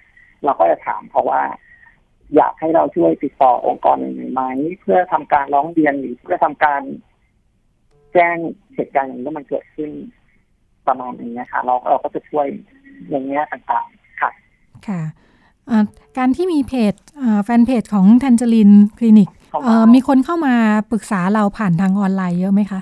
[0.45, 1.43] เราก็จะถามเขาว่า
[2.37, 4.43] อยากให้เราช่วยติดต่อองค์กรหนึ่งไหม
[4.81, 6.83] เพื่อทำการร้องเรียนหรือเพื่อทำการ
[8.13, 8.37] แจ้ง
[8.75, 9.91] เหตุการณ์อย่างนี้มันเกิดขึ้น
[10.87, 12.47] ประมาณนี้นะคะเราเราก็จะช่วย
[13.11, 14.31] อย่างเงี้ยต่างๆ ค่ะ
[14.89, 15.03] ค่ะ
[16.19, 16.95] การที่มีเพจ
[17.45, 19.29] แฟนเพจของแทนเจลินคลินิก
[19.95, 20.55] มีคนเข้ามา
[20.91, 22.81] ปรึกษาเราผ่านทางออนไลน์เยอะไหมคะ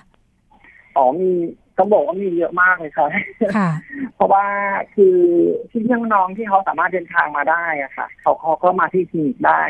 [0.96, 1.30] อ๋อมี
[1.78, 3.06] ต้องบอกว่ามีเยอะมากเลยค่ะ
[3.56, 3.70] ค่ะ
[4.14, 4.44] เพราะว่า
[4.94, 5.16] คือ
[5.70, 9.62] ที่พี่น้องที่เขาสามารถเดินทางมาได้อะค่ะ เขาเขาก็มาที่คลินิกได้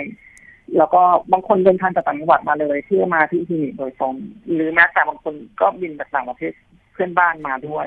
[0.78, 4.14] แล้วก็บางคนเดินทางจากต่างจังหวัดมาเลยเพื่อมาที่คลินิกโดยตรง
[4.52, 6.52] หรือแม้แต่บางคนก็บินจากต่างประเทศ
[6.92, 7.86] เพื่อนบ้านมาด้วย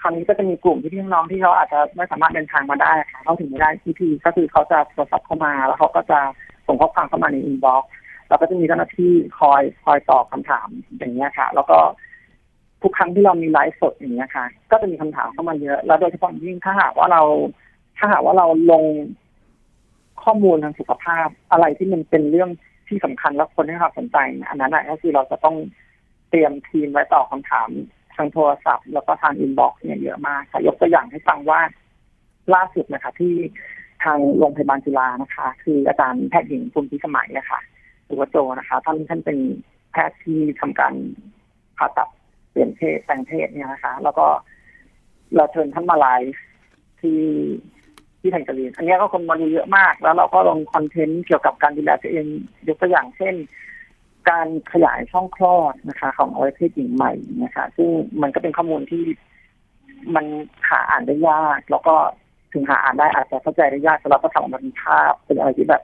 [0.00, 6.20] คราวนี้ก็จะมีกลุ่มที่พี่น้องที่เขาอาจจะไม่สามารถเดินทางมาได้ค่ะเขาถึงไม่ได้ที่พี่ก็คือเขาจะโทรศัพท์เข้ามา แล้วเขาก็จะ
[6.66, 7.90] ส่งข้อความเข้ามาในอินบ็อกซ์
[8.28, 11.78] เราก็จะมีเจ้าหน้าที่คอยคอยตอบคาถามอย่างเงี้ยค่ะ แล้วก็
[12.82, 17.22] ทุกครั้งที่เรามีไลฟ์สดอย่างเงี้ยค่ะ ก็จะมีคำถามเข้ามาเยอะ แล้วโดยเฉพาะยิ่งถ้าหากว่าเรา
[17.98, 18.84] ถ้าหากว่าเราลง
[20.24, 22.50] ข้อมูลทางสุขภาพอะไรที่มันเป็นเรื่อง
[22.88, 24.16] ที่สำคัญแล้วคนให้ความสนใจ
[24.48, 25.56] อันนั้นก็คือเราจะต้อง
[26.30, 27.68] เตรียมทีมไว้ตอบคำถาม
[28.16, 31.60] ทางโทรศัพท์ แล้วก็ทาง inbox เนี่ยเยอะมากค่ะยกตัวอย่างให้ฟังว่า
[32.54, 33.34] ล่าสุดนะคะ ที่
[34.04, 37.60] ทางโรงพยาบาลจุฬานะคะ คืออาจารย์แพทย์หญิงภูมิพิสมัยนะคะ
[38.06, 39.38] หรือว่าโจนะคะท่านท่านเป็น
[39.92, 40.94] แพทย์ที่ทำการ
[41.78, 42.08] ผ่าตัด
[42.52, 44.26] เปลี่ยนเพศแต่งเพศเนี่ยนะคะ แล้วก็
[45.36, 46.42] เราเชิญท่านมาไลฟ์
[47.00, 47.20] ที่
[48.20, 52.26] ที่แทงกะลีนอันนี้ก็คนมาดูเยอะมาก แล้วเราก็ลงคอนเทนต์เกี่ยวกับการดูแลตัวเอง
[52.68, 53.34] ยกตัวอย่างเช่น
[54.30, 57.12] การขยายช่องคลอดนะคะ ของอวัยวะเพศหญิงใหม่
[57.44, 57.88] นะคะซึ่ง
[58.22, 59.04] มันก็เป็นข้อมูลที่
[60.14, 60.26] มัน
[60.68, 61.94] หาอ่านได้ยาก แล้วก็
[62.52, 65.82] ถึงหาอ่านได้อาจจะเข้าใจได้ยากแต่เราก็ทำออกมาเป็นภาพเป็นอะไรที่แบบ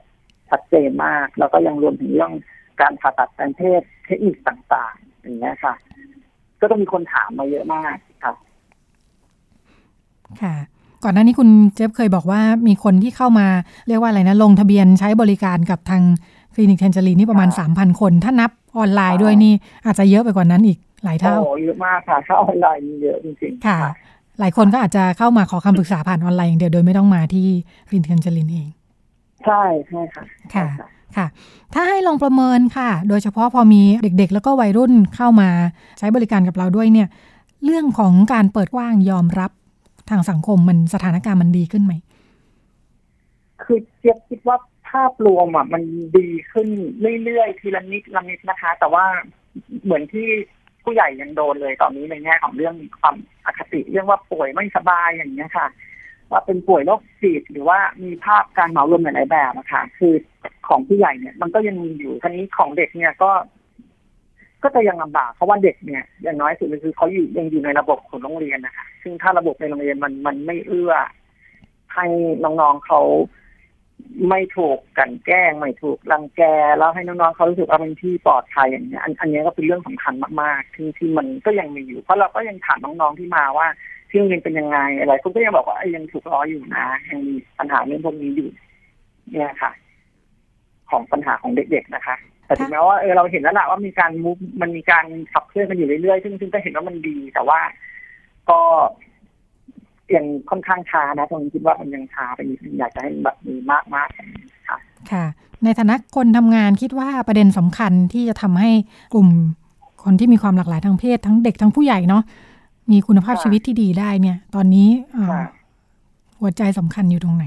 [0.49, 2.31] ชัดเจนมาก แล้วก็ยังรวมถึงเรื่อง
[2.81, 5.73] การผ่าตัดแปลงเพศเทคนิคต่าง ๆ อย่างนี้ค่ะ
[6.61, 8.35] ก็ต้องมีคนถามมาเยอะมากครับ
[10.41, 10.55] ค่ะ
[11.03, 13.47] ก่อนหน้านี้คุณเจี๊ยบเคยบอกว่ามีคนที่เข้ามา
[13.87, 16.01] เรียกว่าอะไรนะ ลงทะเบียนใช้บริการกับทาง
[16.53, 19.53] คลินิก Tangerine นี่ประมาณสามพันคน ถ้านับออนไลน์ด้วยนี่
[19.85, 23.79] อาจจะเยอะไปกว่านั้นอีกหลายเท่าโอ้เยอะมากค่ะถ้าออนไลน์มีเยอะจริงๆค่ะ
[24.39, 27.47] หลายคนก็อาจจะเข้ามาขอคำปรึกษาผ่านออนไลน์อย่างเดียวโดยไม่ต้องมาที่
[27.91, 28.67] รินเทนเจลินเอง
[29.43, 30.23] ใช่ใช่ค่ะ
[30.55, 30.87] ค่ะใช่
[31.17, 31.27] ค่ะ
[31.73, 35.49] ถ้าให้ลองประเมินค่ะ โดยเฉพาะพอมีเด็กๆ แล้วก็วัยรุ่นเข้ามา
[35.99, 37.07] ใช้บริการกับเราด้วยเนี่ย
[37.65, 39.51] เรื่องของการเปิดกว้างยอมรับ
[40.09, 41.93] ทางสังคมมันสถานการณ์มันดีขึ้นไหม
[43.63, 44.57] คือเจี๊ยบคิดว่า
[44.89, 45.83] ภาพรวมอะมัน
[46.17, 46.67] ดีขึ้น
[47.23, 49.05] เรื่อยๆทีละนิดละนิดนะคะ แต่ว่า
[49.83, 50.27] เหมือนที่
[50.83, 55.67] ผู้ใหญ่ยังโดนเลยตอนนี้ในแง่ของเรื่องความอคติเรื่องว่าป่วยไม่สบายอย่างเงี้ยค่ะ
[56.31, 60.13] ว่าเป็นป่วยโรคจิตหรือว่ามีภาพการเหมารวมหลายๆแบบอะค่ะ คือ
[60.67, 63.31] ของผู้ใหญ่เนี่ย มันก็ยังมีอยู่ทีนี้ของเด็กเนี่ยก็
[64.63, 70.93] ก็จะยังลำบากเพราะว่าเด็กเนี่ยอย่างน้อยสุดเลยคือเขาอยู่ยังอยู่ในระบบของโรงเรียนนะคะซึ่งถ้าระบบในโรงเรียนมันมันไม่เอื้อ
[71.95, 72.05] ให้
[72.43, 73.01] น้องๆเขา
[74.29, 76.41] ไม่ถูกกันแกล้งไม่ถูกรังแก
[76.77, 83.67] แล้วให้น้องๆเขารู้สึกว่าเป็นที่ปลอดภัยอย่างเงี้ยอันอันนี้ก็เป็นเรื่องสำคัญมากๆที่ที่มันก็ยังมีอยู่ เพราะเราก็ยังถามน้องๆที่มาว่า
[84.09, 88.49] ที่โรงเรียนเป็นยังไงอะไรคุณก็ยังบอกว่ายังถูกล้ออยู่นะยังมีปัญหาเรื่องพวกนี้อยู่
[89.31, 89.71] เนี่ยค่ะ
[90.89, 94.31] ของปัญหาของเด็กๆนะคะแต่ถึงแม้ว่าเออเราเห็นแล้วแหละว่ามีการมุ
[94.61, 97.59] มันมีการขับเคลื่อนกันอยู่เรื่อยๆซึ่งซึ่งก็เห็นว่ามันดี แต่ว่า
[98.49, 98.61] ก็
[100.15, 104.77] ยังค่อนข้างช้านะตรงนี้คิดว่ามันยังช้าไปนิดนึงอยากจะให้แบบมีมากมากๆค่ะ
[105.11, 105.25] ค่ะ
[105.63, 108.71] ในฐานะคนทำงานคิดว่าประเด็นสำคัญที่จะทำให้
[109.13, 109.27] กลุ่ม
[110.03, 112.23] คนที่มีความหลากหลายทางเพศทั้งเด็กทั้งผู้ใหญ่เนาะ
[112.91, 115.43] มีคุณภาพค่ะชีวิตที่ดีได้เนี่ย ตอนนี้เอ่อค่ะ
[116.39, 117.45] หัวใจสำคัญอยู่ตรงไหน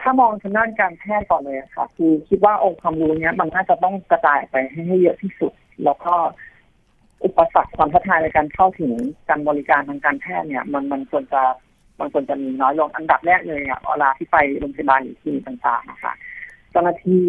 [0.00, 5.52] ถ้ามองทางด้านการแพทย์ก่อนเลยอะค่ะ คือคิดว่าองค์ความรู้เนี้ย มันน่าจะต้องกระจายไปให้ให้เยอะที่สุด
[5.84, 6.14] แล้วก็
[7.24, 8.92] อุปสรรคความท้าทายในการเข้าถึง
[9.28, 11.42] การบริการทางการแพทย์เนี่ย มันมันควรจะ
[12.00, 16.14] มันควรจะมีน้อยลงอันดับแรกเลยอะเวลาที่ไปโรงพยาบาลหรือคลินิกต่างๆนะคะ
[16.70, 17.26] เจ้าหน้าที่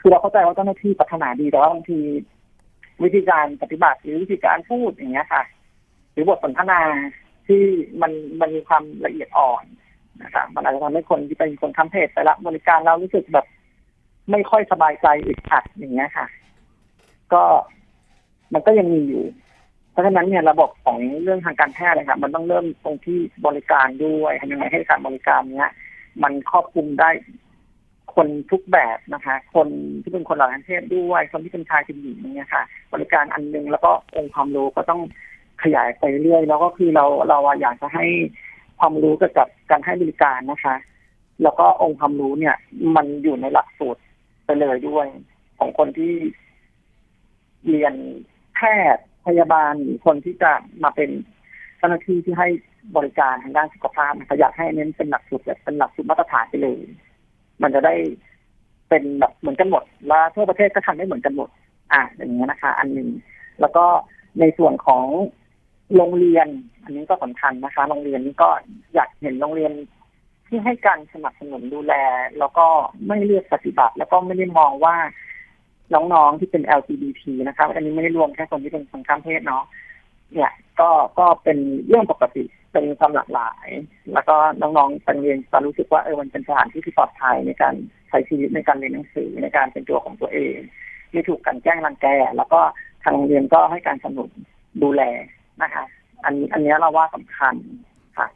[0.00, 1.98] คือเราเข้าใจว่าเจ้าหน้าที่พัฒนาดีแต่ว่าบางที
[3.04, 5.42] วิธีการปฏิบัติหรือวิธีการพูดอย่างเงี้ยค่ะ
[6.12, 6.80] หรือบทสนทนา
[7.46, 7.62] ที่
[8.02, 9.64] มันมันมีความละเอียดอ่อน
[10.22, 13.46] นะคะมันอาจจะทำให้คนที่เป็นคนทำเพศไปรับบริการเรารู้สึกแบบ
[14.30, 16.26] ไม่ค่อยสบายใจอึดอัดอย่างเงี้ยค่ะ
[17.32, 17.42] ก็
[18.52, 19.24] มันก็ยังมีอยู่
[19.92, 25.70] เพราะฉะนั้นเนี่ยระบบของเรื่องทางการแพทย์เลยค่ะมันต้องเริ่มตรงที่บริการด้วยทำยังไงให้การบริการเนี้ย
[26.22, 27.10] มันครอบคลุมได้
[28.20, 29.68] คนทุกแบบนะคะ คน
[30.02, 32.62] ที่เป็นคนหลากหลายเพศด้วย คนที่เป็นชายเป็นหญิงเนี่ยค่ะ
[32.92, 35.00] บริการอันหนึงแล้วก็องค์ความรู้ก็ต้อง
[35.62, 38.06] ขยายไปเรื่อยแล้วก็คือเราเราอะอยากจะให้
[38.78, 40.74] ความรู้เกี่ยวกับการให้บริการนะคะ
[41.42, 42.56] แล้วก็องค์ความรู้เนี่ย
[42.96, 44.00] มันอยู่ในหลักสูตร
[44.44, 45.06] ไปเลยด้วย
[45.58, 46.14] ของคนที่
[47.68, 47.94] เรียน
[48.54, 48.60] แพ
[48.94, 50.52] ทย์พยาบาลหรือคนที่จะ
[50.82, 51.10] มาเป็น
[51.78, 52.48] เจ้าหน้าที่ที่ให้
[52.96, 56.78] บริการทางด้านสุขภาพนะคะอยากให้เน้นเป็นหลักสูตรแบบเป็นหลักสูตรมาตรฐานไปเลย
[57.62, 57.94] มันจะได้
[58.88, 61.48] เป็นแบบเหมือนกันหมดแล้วทั่วประเทศก็ทำได้เหมือนกันหมด
[61.92, 63.08] อะอย่างเงี้ยนะคะ อันหนึ่ง
[63.60, 63.84] แล้วก็
[64.40, 65.04] ในส่วนของ
[65.96, 66.48] โรงเรียน
[66.84, 68.48] อันนี้ก็สำคัญนะคะ โรงเรียนนี้ก็
[68.94, 69.72] อยากเห็นโรงเรียน
[70.46, 71.94] ที่ให้การสนับสนุนดูแล
[72.38, 72.66] แล้วก็
[73.06, 74.96] ไม่เลือกปฏิบัติ แล้วก็ไม่ได้มองว่า
[75.94, 79.64] น้องๆที่เป็น LGBT นะคะอันนี้ไม่ได้รวมแค่คนที่เป็นคนข้ามเพศเนาะ
[80.34, 81.58] เนี่ยก็ก็เป็น
[81.88, 83.68] เรื่องปกติเป็นความหลากหลาย
[84.12, 87.74] แล้วก็น้องๆไปโรงเรียนจะรู้สึกว่าเออมันเป็นสถานที่ที่ปลอดภัยในการ
[88.08, 90.56] ใช้ชีวิตในการเรียนหนังสือในการเป็นตัวของตัวเอง
[91.12, 92.06] ไม่ถูกกันแกล้งรังแก
[92.36, 92.60] แล้วก็
[93.02, 94.30] ทางโรงเรียนก็ให้การสนับสนุน
[94.82, 95.02] ดูแล
[95.62, 95.84] นะคะ
[96.24, 97.54] อันนี้อันนี้เราว่าสำคัญ
[98.18, 98.28] ค่ะ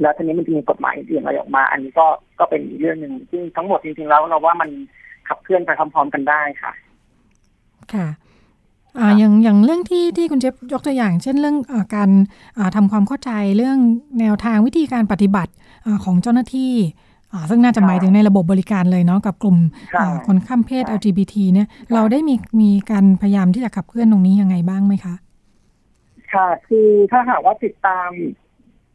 [0.00, 2.06] แล้วทีนี้มันจะมีกฎหมายอื่นอะไรออกมา อันนี้ก็
[2.38, 4.70] ก็เป็นอีกเรื่องหนึ่งซึ่งทั้งหมดจริงๆแล้วเราว่ามัน
[5.28, 6.72] ขับเคลื่อนไปพร้อมๆกันได้ค่ะ
[7.94, 8.06] ค่ะ
[8.98, 12.08] อ่าอย่างอย่างเรื่องที่ที่คุณเจฟยกตัวอย่าง เช่นเรื่องอาการ
[12.58, 13.78] อ่าทำความเข้าใจเรื่อง
[14.20, 15.52] แนวทางวิธีการปฏิบัติ
[15.86, 16.72] อาของเจ้าหน้าที่
[17.32, 19.56] อ่าซึ่งน่าจะหมายถึงในระบบบริการเลยเนาะกับกลุ่ม
[19.94, 25.14] ค่ะอ่าคนข้ามเพศค่ะ LGBT เนี่ยเราได้มีมีการพยายามที่จะขับเคลื่อนตรงนี้ยังไงบ้างไหมคะ
[26.32, 28.10] ค่ะคือถ้าหากว่าติดตาม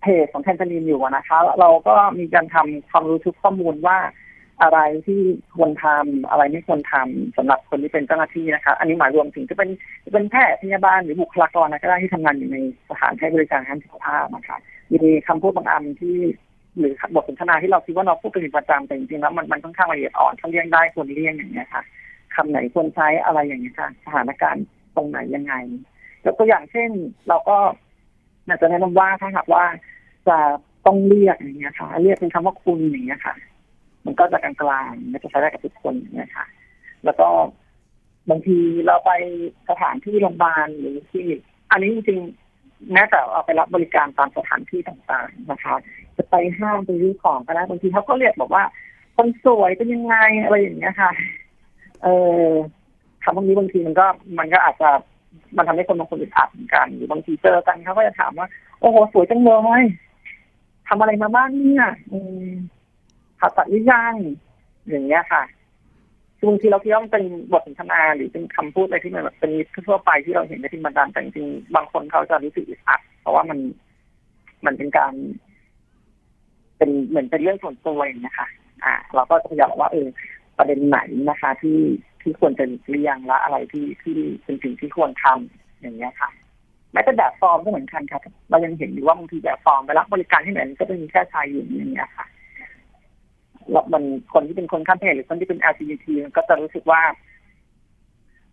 [0.02, 3.97] เพจของแทนซานีนอยู่อะนะคะ เราก็มีการทำความรู้ทุกข้อมูลว่า
[4.62, 5.22] อะไรที่
[5.55, 9.70] ควรทำอะไรไม่ควรทำสำหรับคนที่เป็นเจ้าหน้าที่นะคะอันนี้หมายรวมถึงจะเป็น
[10.14, 12.57] เป็นแพทย์พยาบาลหรือบุคลากรนะก็ได้ที่ทำงานอยู่ใน
[12.89, 14.57] สถานให้บริการทางสุขภาพนะคะ
[14.93, 16.18] มีคำพูดบางอันที่
[16.78, 21.84] หรือบทสนทนาที่เราคิดว่าเราพูดเป็นประจำแต่จริงๆแล้วมันมันค่อนข้างละเอียดอ่อนเขาเลี่ยงได้ควรเลี่ยงอย่างเงี้ยค่ะ
[22.36, 25.53] คำไหนควรใช้อะไรอย่างเงี้ยค่ะสถานการณ์ตรงไหนยังไง
[26.26, 26.89] ยกตัวอย่างเช่น
[27.28, 27.57] เราก็
[28.47, 29.64] อากจะแนะนำว่าถ้าหากว่า
[30.28, 30.38] จะ
[30.86, 33.36] ต้องเรียกอย่างเงี้ยค่ะ เรียกเป็นคำว่าคุณอย่างเงี้ยค่ะ
[34.06, 34.54] มันก็จะกลา
[34.89, 36.45] งๆมันจะใช้ได้กับทุกคนอย่างเงี้ยค่ะ
[37.06, 37.28] แล้วก็
[38.30, 39.12] บางทีเราไป
[39.70, 41.26] สถานที่โรงพยาบาลหรือที่
[41.72, 45.76] อันนี้จริงๆแม้แต่เอาไปรับบริการตามสถานที่ต่างๆนะคะ
[46.18, 48.64] จะไปห้างไปซื้อของก็ได้บางทีเขาก็เรียกบอกว่า
[49.16, 51.12] คนสวยเป็นยังไงอะไรอย่างเงี้ยค่ะ
[52.04, 52.08] เอ
[52.45, 52.47] อ
[53.24, 54.06] คำพวกนี้บางทีมันก็
[54.39, 54.89] มันก็อาจจะ
[55.58, 58.47] มันทำให้คนบางคนอึดอัดเหมือนกันหรือบางทีเจอกันเขาก็จะถามว่า
[58.80, 59.84] โอ้โหสวยจังเลย
[60.88, 62.52] ทำอะไรมาบ้างเนี่ยอืม
[63.42, 64.16] ผ่าตัดหรือยัง
[64.89, 65.44] อย่างเงี้ยค่ะ
[66.48, 69.52] บางทีเราคิดว่ามันเป็นบทสนทนาหรือเป็นคำพูดอะไรที่มันแบบเป็น
[69.88, 73.60] ทั่วไปที่เราเห็นในที่มันดันแต่จริงๆบางคนเขาจะรู้สึกอึดอัดเพราะว่ามัน
[74.66, 75.14] มันเป็นการ
[76.78, 78.50] เป็นเหมือนเป็นเรื่องส่วนตัวองเงี้ยค่ะ
[78.84, 80.08] อ่า เราก็จะอยากว่าเออ
[80.58, 81.80] ประเด็นไหนนะคะ ที่
[82.22, 86.30] ที่ควรจะหลีกเลี่ยงและอะไรที่ที่เป็นสิ่งที่ควรทำอย่างเงี้ยค่ะ
[86.94, 88.20] แม้แต่แบบฟอร์มก็เหมือนกันค่ะ
[88.50, 92.26] เรายังเห็นอยู่ว่าบางทีแบบฟอร์มไปรับบริการที่ไหนก็จะมีแค่ชายหญิงอย่างเงี้ยค่ะ
[93.93, 94.03] มัน
[94.34, 97.01] คนที่เป็นคนข้ามเพศหรือคนที่เป็น LGBT มันก็จะรู้สึกว่า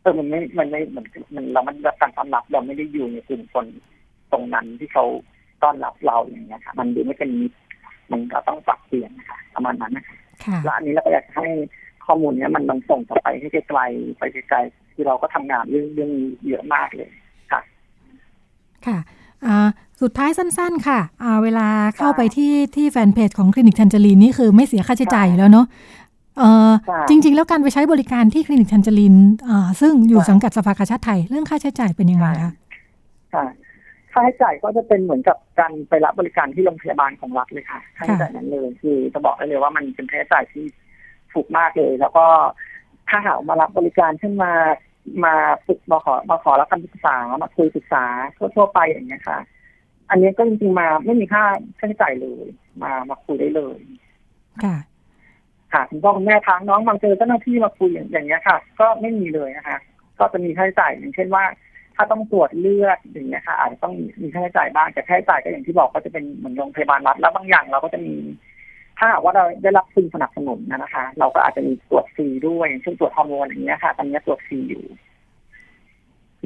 [0.02, 3.66] เออมันไม่ มันไม่เหมือนมันเรามันแบบการต้อนรับเราไม่ได้อยู่ในกลุ่มคน
[4.32, 5.04] ตรงนั้นที่เขา
[5.62, 7.56] ต้อนรับเราอย่างเงี้ยค่ะ มันดูไม่เป็นมิตร
[8.12, 11.46] มันก็ต้องปรับเปลี่ยนนะคะประมาณนั้นนะคะค่ะแล้วอันนี้เราก็อยากให้
[12.06, 17.10] ข้อมูลเนี้ยมันมันส่งต่อไปให้ไกลๆไปไกลๆที่เราก็ทำงานเรื่องเรื่องนี้เยอะมากเลย
[17.52, 17.60] ค่ะ
[18.86, 19.00] ค่ะอ่า
[20.00, 21.66] สุดท้ายสั้นๆ ค่ะอ่าเวลา
[21.96, 25.66] เข้าไปที่ที่แฟนเพจของคลินิกทันจรีนนี่คือไม่เสียค่าใช้จ่ายอยู่แล้วเนาะ
[26.38, 29.14] เออค่ะจริง ๆ แล้วการไปใช้บริการที่คลินิกทันจรีน
[29.48, 32.52] อ่าซึ่งอยู่สังกัดสภากาชาติไทย เรื่องค่าใช้จ่ายเป็นยังไงคะ
[33.34, 33.46] ค่ะ
[34.12, 40.64] ค่าใช้จ่ายก็จะเป็นเหมือนกับการไปรับบริการที่โรงพยาบาลของรัฐเลยค่ะค่าใช้จ่ายนั้นเลยคือจะบอกได้เลยว่ามันเป็นค่าใช้จ่ายที่
[41.32, 42.26] ถูกมากเลย แล้วก็
[43.08, 44.52] ถ้าหากมารับบริการเช่นมา
[45.24, 45.34] มา
[45.66, 48.04] ฝึกมาขอมาขอรับคำปรึกษามาคุยปรึกษา
[48.56, 49.38] ทั่วๆไปอย่างเงี้ยค่ะ
[50.10, 51.44] อันนี้ก็จริงๆมาไม่มีค่า
[51.78, 52.46] ค่าใช้จ่ายเลย
[52.82, 53.78] มามาคุยได้เลย
[54.62, 54.76] ค่ะ
[55.72, 59.78] ค่ะคุณพ่อคุณแม่ทางน้องมาเจอเจ้าหน้าที่มาคุยอย่างอย่างเงี้ยค่ะ ก็ไม่มีเลยนะคะ
[60.18, 61.44] ก็จะมีค่าใช้จ่ายอย่างเช่นว่า
[61.96, 68.14] ถ้าต้องตรวจเลือดอย่างเงี้ยค่ะอาจจะต้องมีค่าใช้จ่ายบ้างแต่ค่าใช้จ่ายก็อย่างที่บอกก็จะเป็นเหมือนโรงพยาบาลรัฐแล้วบางอย่างเราก็จะมี
[68.98, 74.84] ถ้าหากว่าเราได้รับทุนสนับสนุนนะคะ เราก็อาจจะมีตรวจฟรีด้วยอย่างเช่นตรวจฮอร์โมนอย่างเงี้ยค่ะ ตอนนี้ตรวจฟรีอยู่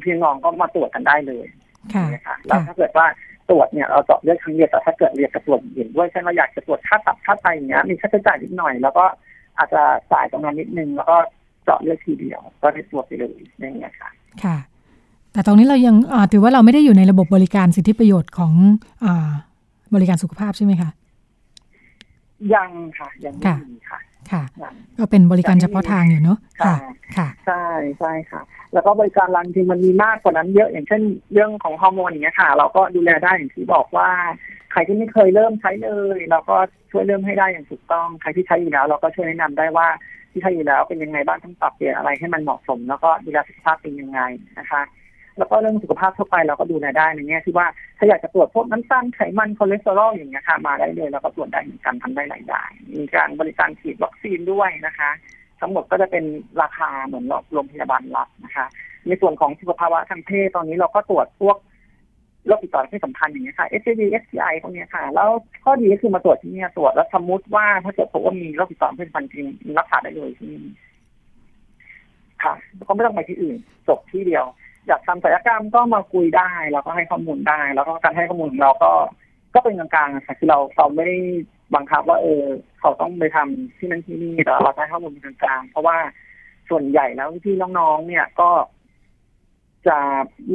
[0.04, 1.46] พี่น้องก็มาตรวจกันได้เลย
[1.94, 3.06] ค่ะนะคะแล้วถ้าเกิดว่า
[3.50, 9.04] ตรวจเนี่ยเราเจาะเลือดครั้งเดียวแต่ถ้าเกิดเรียกกับตรวจอื่นด้วยเช่นเราอยากจะตรวจค่าตับค่าไตอย่างเงี้ยมีค่าใช้จ่ายนิดหน่อย แล้วก็
[9.58, 9.82] อาจจะ
[10.12, 11.16] จ่ายตรงนั้นนิดนึงแล้วก็
[11.64, 14.10] เจาะเลือดทีเดียว ก็ได้ตรวจไปเลยอย่างเงี้ยค่ะ
[14.44, 14.56] ค่ะ
[15.32, 18.52] แต่ตรงนี้เรายังอ่าถือว่าเราไม่ได้อยู่ในระบบบริการสิทธิประโยชน์ของ
[19.04, 19.30] อ่า
[19.94, 20.90] บริการสุขภาพใช่ไหมคะ
[22.54, 27.64] ยังค่ะ ยังไม่ค่ะมีค่ะค่ะยังก็เป็นบริการเฉพาะทางอยู่เนาะค่ะค่ะ ค่ะ ใช่
[27.98, 28.40] ใช่ค่ะ
[28.72, 34.10] แล้วก็บริการจริงจริงมันมีมากกว่านั้นเยอะอย่างเช่นเรื่องของฮอร์โมนอย่างเงี้ยค่ะ เราก็ดูแลได้อย่างที่บอกว่า
[34.72, 36.56] ใครที่ไม่เคยเริ่มใช้เลย เราก็
[36.90, 39.88] ช่วยเริ่มให้ได้อย่างถูกต้อง ใครที่ใช้อยู่แล้ว เราก็ช่วยแนะนำได้ว่า
[40.32, 44.20] ที่ใช้อยู่แล้วเป็นยังไงบ้างต้องปรับเปลี่ยนอะไรให้มันเหมาะสม แล้วก็ดูแลสุขภาพเป็นยังไง
[44.58, 44.82] นะคะ
[45.38, 47.66] แล้วก็เรื่องสุขภาพทั่วไปเราก็ดูแลได้ในแง่ที่ว่า
[47.98, 55.10] ถ้าอยากจะตรวจพวกน้ำตาลไขมันคอเลสเตอรอลอย่างเงี้ยค่ะมาได้เลยแล้วก็ตรวจได้เหมือนกันทำได้หลายอย่างมีการบริการฉีดวัคซีนด้วยนะคะ
[55.60, 56.24] ทั้งหมดก็จะเป็น
[56.62, 58.66] ราคาเหมือนโรงพยาบาลรัฐนะคะ
[59.08, 61.56] ในส่วนของสุขภาวะทางเพศตอนนี้เราก็ตรวจพวก
[62.46, 65.28] โรคติดต่อทางเพศสัมพันธ์อย่างเงี้ยค่ะ HIV STI พวกเนี้ยค่ะ แล้ว
[65.64, 69.46] ข้อดีก็คือมาตรวจที่เนี่ยตรวจแล้วสมมติว่าถ้าเกิดพบว่ามีโรคติดต่อทางเพศสัมพันธ์จริง
[69.78, 70.62] รักษาได้เลยที่นี่
[72.42, 72.54] ค่ะ
[72.88, 73.56] ก็ไม่ต้องไปที่อื่น
[73.88, 74.44] จบที่เดียว
[74.86, 78.92] อยากทำศัลยกรรมก็มาคุยได้ แล้วก็ให้ข้อมูลได้ แล้วก็การให้ข้อมูลของเราก็
[79.54, 81.18] ก็เป็นกลางๆค่ะคือเราเราไม่ได้
[81.74, 82.44] บังคับว่าเออ
[82.80, 85.96] เขาต้องไปทำที่นั่นที่นี่แต่เราให้ข้อมูลเป็นกลางๆเพราะว่า
[86.70, 88.50] ส่วนใหญ่แล้วพี่น้องๆเนี่ยก็
[89.88, 89.98] จะ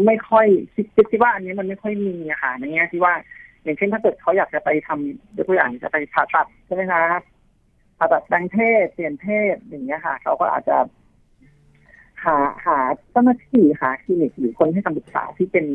[0.05, 3.13] ไม่ค่อยคิดคิดคิดว่าอันนี้มันไม่ค่อยมีอะค่ะในแง่ที่ว่า
[3.63, 7.03] อย่างเช่นถ้าเกิดเขาอยากจะไปทำยกตัวอย่างจะไปผ่าตัดใช่ไหมคะ
[7.97, 10.77] ผ่าตัดแปลงเพศเปลี่ยนเพศอย่างเงี้ยค่ะ เขาก็อาจจะ
[12.27, 12.77] หาหา
[13.11, 15.65] เจ้าหน้าที่หาคลินิกหรือคนให้คำปรึกษาที่เป็น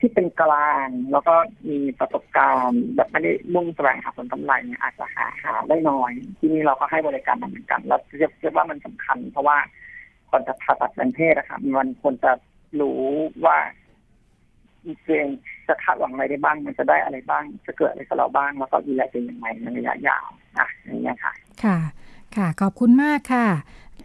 [0.00, 1.34] ที่เป็นกลางแล้วก็
[1.68, 9.58] มีประสบการณ์แบบไม่ได้มุ่งแสวงหาผลกำไรเนี่ยอาจจะหาหาได้น้อย ที่นี่เราก็ให้บริการเหมือนกันแล้วเรียกเรียกว่ามันสำคัญ เพราะว่า
[10.30, 12.32] ก่อนจะผ่าตัดแปลงเพศอะค่ะมันควรจะ
[12.80, 13.02] รู้
[13.44, 13.56] ว่า
[15.04, 15.26] เอง
[15.68, 20.26] จะคาดหวังอะไรได้บ้าง มันจะได้อะไรบ้าง จะเกิดอะไรกับเราบ้าง แล้วก็ดูแลตัวเองยังไงในระยะยาว
[20.58, 21.32] นะอย่างเงี้ค่ะ
[21.64, 21.78] ค่ะ
[22.36, 23.46] ค่ะ ขอบคุณมากค่ะ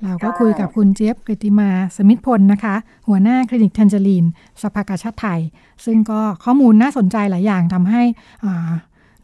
[0.03, 2.75] เราก็คุยกับคุณเจี๊ยบกฤติมาสมิทธพลนะคะ
[3.07, 4.25] หัวหน้าคลินิกทันจรีน
[4.61, 5.39] สภากาชาติไทย
[5.85, 8.03] ซึ่งก็ข้อมูลน่าสนใจหลายอย่างทำให้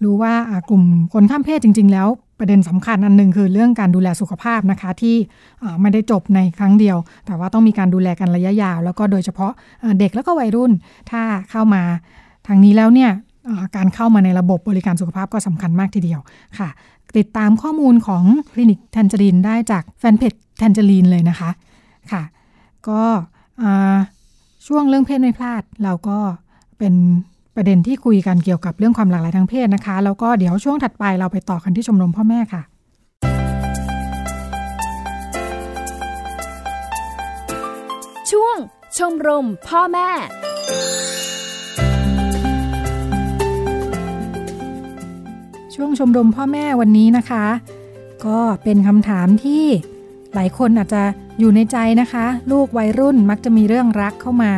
[0.03, 0.33] รู้ว่า
[0.69, 2.07] กลุ่มคนข้ามเพศจริง ๆ แล้ว
[2.39, 5.15] ประเด็นสำคัญอันหนึ่งคือเรื่องการดูแลสุขภาพนะคะที่
[5.81, 9.51] ไม่ได้จบในครั้งเดียว แต่ว่าต้องมีการดูแลกันระยะยาว แล้วก็โดยเฉพาะ
[9.99, 10.71] เด็กแล้วก็วัยรุ่น
[11.11, 11.81] ถ้าเข้ามา
[12.47, 13.11] ทางนี้แล้วเนี่ย
[13.75, 16.19] การเข้ามาในระบบบริการสุขภาพก็สำคัญมากทีเดียว
[16.59, 16.69] ค่ะ
[17.17, 21.49] ติดตามข้อมูลของคลินิกแทนเจอรีนได้จากแฟนเพจแทนเจอรีนเลยนะคะ
[22.11, 22.23] ค่ะ
[22.87, 23.01] ก็
[24.67, 26.17] ช่วงเรื่องเพศไม่พลาด เราก็
[26.77, 26.93] เป็น
[27.55, 32.61] ประเด็นที่คุยกันเกี่ยวกับเรื่องความหลากหลายทางเพศนะคะ แล้วก็เดี๋ยวช่วงถัดไปเราไปต่อกันที่ชมรมพ่อแม่ค่ะ
[38.31, 38.57] ช่วง
[38.97, 40.09] ชมรมพ่อแม่
[45.81, 47.45] ช่วงชมรมพ่อแม่วันนี้นะคะ
[48.25, 49.63] ก็เป็นคำถามที่
[50.33, 51.01] หลายคนอาจจะ
[51.39, 54.53] อยู่ในใจนะคะ ลูกวัยรุ่นมักจะมีเรื่องรักเข้ามา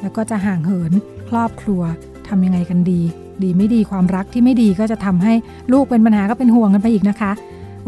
[0.00, 0.92] แล้วก็จะห่างเหิน
[1.28, 1.82] ครอบครัว
[2.28, 3.00] ทำยังไงกันดี
[3.42, 5.34] ดีไม่ดีความรักที่ไม่ดีก็จะทำให้
[5.72, 7.32] ลูกเป็นปัญหาก็เป็นห่วงกันไปอีกนะคะ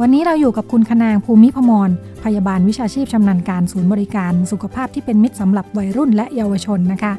[0.01, 1.91] วันนี้เราอยู่กับคุณคนางภูมิพมร
[2.25, 7.13] พยาบาลวิชาชีพชำนาญการศูนย์บริการสุขภาพที่เป็นมิตรสำหรับวัยรุ่นและเยาวชนนะคะ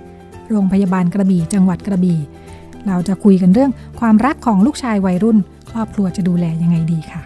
[0.49, 2.19] โรงพยาบาลกระบี่จังหวัดกระบี่
[2.87, 5.37] เราจะคุยกันเรื่องความรักของลูกชายวัยรุ่น
[5.69, 7.21] ครอบครัวจะดูแลยังไงดีค่ะ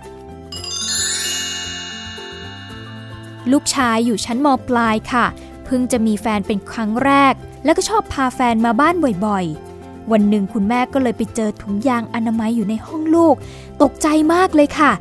[3.51, 5.25] ลูกชายอยู่ชั้นมปลายค่ะ
[5.65, 7.33] เพิ่งจะมีแฟนเป็นครั้งแรก
[7.63, 8.95] แล้วก็ชอบพาแฟนมาบ้าน
[9.25, 13.35] บ่อยๆ วันหนึ่งคุณแม่ก็เลยไปเจอถุงยางอนามัยอยู่ในห้องลูก
[13.81, 14.91] ตกใจมากเลยค่ะ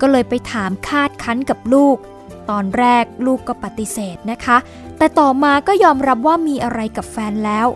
[0.00, 1.96] ก็เลยไปถามคาดคั้นกับลูก
[2.50, 4.56] ตอนแรกลูกก็ปฏิเสธนะคะ
[4.98, 7.66] แต่ต่อมาก็ยอมรับว่ามีอะไรกับแฟนแล้ว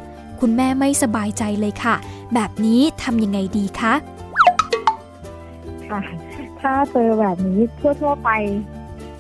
[0.41, 1.97] คุณแม่ไม่สบายใจเลยค่ะ
[2.34, 3.95] แบบนี้ทำยังไงดีคะ
[5.89, 6.01] ค่ะ
[6.61, 7.61] ถ้าเจอแบบนี้
[8.01, 8.30] ทั่วๆไป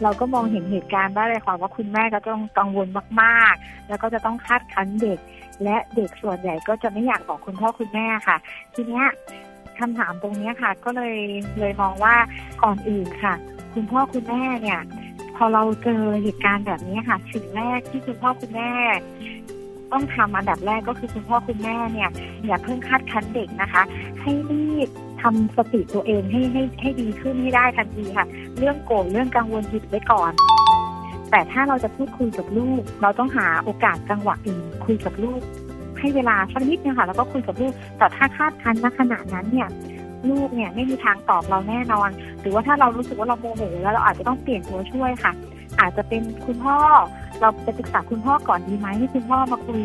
[0.02, 2.88] เราก็มองเห็นเหตุการณ์ได้เลยค่ะว่าคุณแม่ก็ต้องกังวล
[3.22, 5.18] มากๆ แล้วก็จะต้องคาดคั้นเด็ก
[5.64, 8.36] และเด็กส่วนใหญ่ก็จะไม่อยากบอกคุณพ่อคุณแม่ค่ะ
[8.74, 9.06] ทีเนี้ย
[9.78, 11.16] คำถามตรงเนี้ยค่ะ ก็เลย
[11.58, 12.14] เลยมองว่า
[12.62, 13.34] ก่อนอื่นค่ะ
[13.74, 14.80] คุณพ่อคุณแม่เนี่ย
[15.36, 18.72] พอเราเจอเหตุการณ์แบบนี้ค่ะสิ่งแรกที่คุณพ่อคุณแม่
[19.92, 22.10] ต้องทำอันดับแรกก็คือคุณพ่อคุณแม่เนี่ย
[22.46, 23.82] อย่าเพิ่งคาดคั้นเด็กนะคะ
[24.20, 24.88] ให้รีบ
[25.22, 28.26] ทำสติตัวเองให้ให้ให้ดีขึ้นให้ได้ทันทีค่ะ
[28.58, 30.32] เรื่องโกรธเรื่องกังวลหยุดไว้ก่อน
[31.30, 35.40] แต่ถ้าเราจะพูดคุยกับลูก เราต้องหาโอกาสจังหวะอื่นคุยกับลูก
[35.98, 39.68] ให้เวลาสักนิดนึงค่ะแล้วก็คุยกับลูก แต่ถ้าคาดคั้นณขณะนั้นเนี่ย
[40.30, 42.08] ลูกเนี่ยไม่มีทางตอบเราแน่นอน
[42.40, 45.32] หรือว่าถ้าเรารู้สึกว่าเราโมโหแล้วเราอาจจะต้องเปลี่ยนตัวช่วยค่ะ
[45.80, 46.78] อาจจะเป็นคุณพ่อ
[47.40, 49.82] เราไปปรึกษาคุณพ่อก่อนดีไหมให้คุณพ่อมาคุย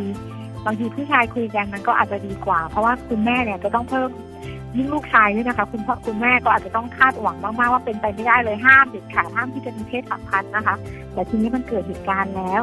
[0.65, 4.09] บางทีผู้ชายคุยกันมันก็อาจจะดีกว่า เพราะว่าคุณแม่เนี่ยจะต้องเพิ่ม
[4.77, 10.75] ยิ่งลูกชายด้วยนะคะ คุณพ่อคุณแม่ก็อาจจะต้องคาดหวังมากๆว่าเป็นไปไม่ได้เลยห้ามเด็ดขาดห้ามที่จะมีเพศสัมพันธ์นะคะ
[11.13, 12.61] แต่ทีนี้มันเกิดเหตุการณ์แล้ว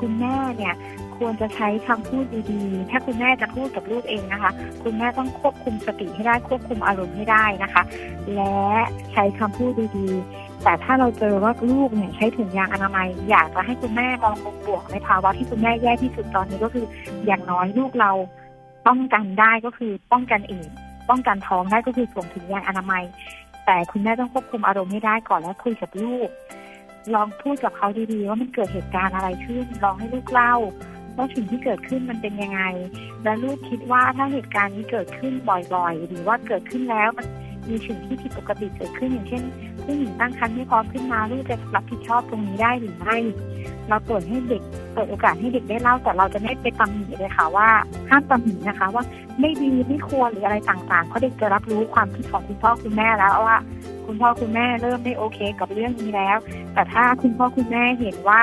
[0.00, 0.74] คุณแม่เนี่ย
[1.16, 4.50] ควรจะใช้คำพูดดีๆ ถ้าคุณแม่จะพูดกับลูกเองนะคะ
[4.82, 7.82] คุณแม่ต้องควบคุมสติให้ได้ควบคุมอารมณ์ให้ได้นะคะ
[8.34, 8.58] และ
[9.12, 16.86] ใช้คำพูดดีๆ แต่ถ้าเราเจอว่าลูกเนี่ยใช้ถุงยางอนามัย อยากจะให้คุณแม่มองมุมบวกในภาวะที่คุณแม่แย่ที่สุดตอนนี้ก็คือ
[17.26, 18.12] อย่างน้อยลูกเรา
[18.86, 20.66] ป้องกันได้ก็คือป้องกันเอง
[21.08, 23.04] ป้องกันท้องได้ก็คือสวมถุงยางอนามัย
[23.66, 26.28] แต่คุณแม่ต้องควบคุมอารมณ์ให้ได้ก่อนแล้วคุยกับลูก
[27.14, 30.54] ลองพูดกับเขาดีๆว่ามันเกิดเหตุการณ์อะไรขึ้นลองให้ลูกเล่า
[31.16, 32.62] ว่าสิ่งที่เกิดขึ้นมันเป็นยังไง
[33.22, 37.26] และลูกคิดว่าถ้าเหตุการณ์นี้เกิดขึ้นบ่อยๆ หรือว่าเกิดขึ้นแล้วมัน
[37.68, 39.42] มีสิ่งที่ผิดปกติเกิดขึ้นอย่างเช่น
[39.84, 43.16] ผู้หญิงตั้งครรภ์ไม่พร้อมขึ้นมาลูกจะรับผิดชอบตรงนี้ได้หรือไม่
[43.88, 44.62] เราเปิดให้เด็ก
[44.94, 47.68] เปิดโอกาสให้เด็กได้เล่าแต่เราจะไม่ไปตำหนิเลยค่ะว่า
[48.10, 49.04] ห้ามตำหนินะคะ ว่า
[49.40, 53.58] ไม่ดีไม่ควรหรืออะไรต่างๆเพราะเด็กจะรับรู้ความคิดของคุณพ่อคุณแม่แล้วว่า
[54.06, 56.36] คุณพ่อคุณแม่เริ่มไม่โอเคกับเรื่องนี้แล้ว
[56.74, 58.40] แต่ถ้าคุณพ่อคุณแม่เห็นว่า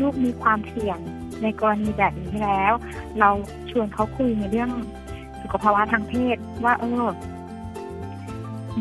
[0.00, 0.98] ลูกมีความเสี่ยง
[1.42, 2.72] ในกรณีแบบนี้แล้ว
[3.20, 3.30] เรา
[3.70, 4.70] ชวนเขาคุยในเรื่อง
[5.42, 7.04] สุขภาวะทางเพศว่าเออ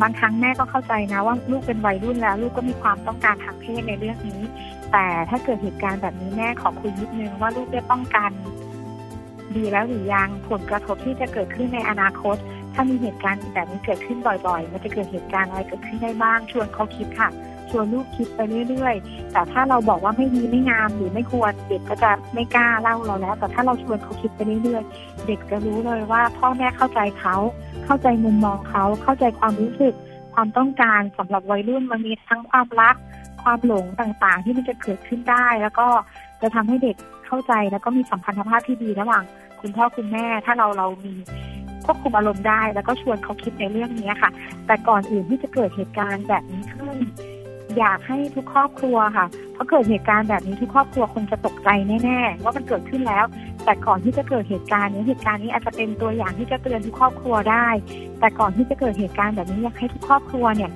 [0.02, 4.42] บางครั้งแม่ก็เข้าใจนะว่าลูกเป็นวัยรุ่นแล้ว ลูกก็มีความต้องการทางเพศในเรื่องนี้
[4.92, 8.32] แต่ถ้าเกิดเหตุการณ์แบบนี้แม่ขอคุยนิดนึงว่าลูกได้ป้องกัน
[9.56, 12.38] ดีแล้วหรือยังผลกระทบที่จะเกิดขึ้นในอนาคต
[12.74, 17.30] ถ้ามีเหตุการณ์แบบนี้เกิดขึ้นบ่อยๆ มันจะเกิดเหตุการณ์อะไรเกิดขึ้นได้บ้างชวนเขาคิดค่ะ
[17.72, 18.40] ชวนลูกคิดไป
[18.70, 27.36] เรื่อยๆ แต่ถ้าเราบอกว่าไม่ดีไม่งามหรือไม่ควรเด็กก็จะไม่กล้าเล่าเราแล้ว แต่ถ้าเราชวนเขาคิดไปเรื่อยๆ เด็กจะรู้เลยว่าพ่อแม่เข้าใจเขา
[27.86, 29.94] เข้าใจมุมมองเขา เข้าใจความรู้สึก
[30.34, 32.96] ความต้องการสำหรับวัยรุ่นมันมีทั้งความรัก
[33.44, 35.88] ความหลงต่างๆ ที่มันจะเกิดขึ้นได้ แล้วก็
[36.42, 36.96] จะทำให้เด็ก
[37.28, 39.24] เข้าใจแล้วก็มีสัมพันธภาพที่ดีระหว่าง
[39.62, 41.14] คุณพ่อคุณแม่ ถ้าเราเรามี
[41.86, 44.32] ควบคุมอารมณ์ได้แล้วก็ชวนเขาคิดในเรื่องนี้ค่ะ
[44.68, 46.98] แต่ก่อนอื่นที่จะเกิดเหตุการณ์แบบนี้ขึ้น
[47.80, 51.70] อยากให้ทุกครอบครัวค่ะเพราะเกิดเหตุการณ์แบบนี้ทุกครอบครัวคงจะตกใจ
[52.04, 53.26] แน่ๆว่ามันเกิดขึ้นแล้ว
[53.66, 57.68] แต่ก่อนที่จะเกิดเหตุการณ์นี้เหตุการณ์นี้อาจจะเป็นตัวอย่างที่จะเตือนทุกครอบครัวได้
[58.20, 60.72] แต่ก่อนที่จะเกิดเหตุการณ์แบบนี้อยากให้ทุกครอบครัวเนี่ย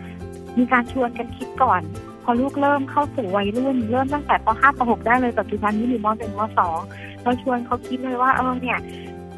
[0.58, 1.82] มีการชวนกันคิดก่อน
[2.24, 6.42] พอลูกเริ่มเข้าสู่วัยรุ่น เริ่มตั้งแต่ป .5 ป .6 ได้เลยปัจจุบันนี้หรือม .1 ม
[6.78, 8.80] .2 เราชวนเขาคิดเลยว่าเออเนี่ย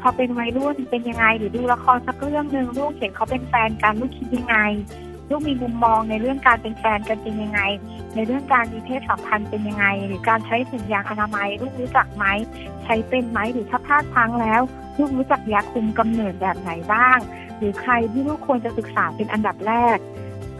[0.00, 4.56] พอเป็นวัยรุ่นเป็นยังไงหรือดูละครสักเรื่องหนึ่งลูกเห็นเขาเป็นแฟนกันลูกคิดยังไง
[5.30, 7.60] ลูกมีมุมมองในเรื่องการเป็นแฟนกันเป็นยังไง
[8.14, 12.24] ในเรื่องการมีเพศสัมพันธ์เป็นยังไง หรือการใช้ถุงยางอนามัย ลูกรู้จักไหม
[12.84, 14.60] ใช้เป็นไหมหรือถ้าพลาดพลั้งแล้ว
[14.98, 17.18] ลูกรู้จักยาคุมกำเนิดแบบไหนบ้าง
[17.58, 19.98] หรือใครที่ลูกควรจะศึกษาเป็นอันดับแรก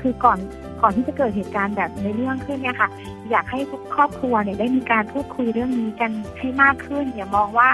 [0.01, 0.39] คือก่อน
[0.83, 2.89] ก่อนที่จะเกิดเหตุการณ์แบบในเรื่องขึ้นเนี่ยค่ะ
[3.31, 7.71] อยากให้ทุกครอบครัวเนี่ยได้มีการพูดคุยเรื่องนี้กันให้มากขึ้น อย่ามองว่า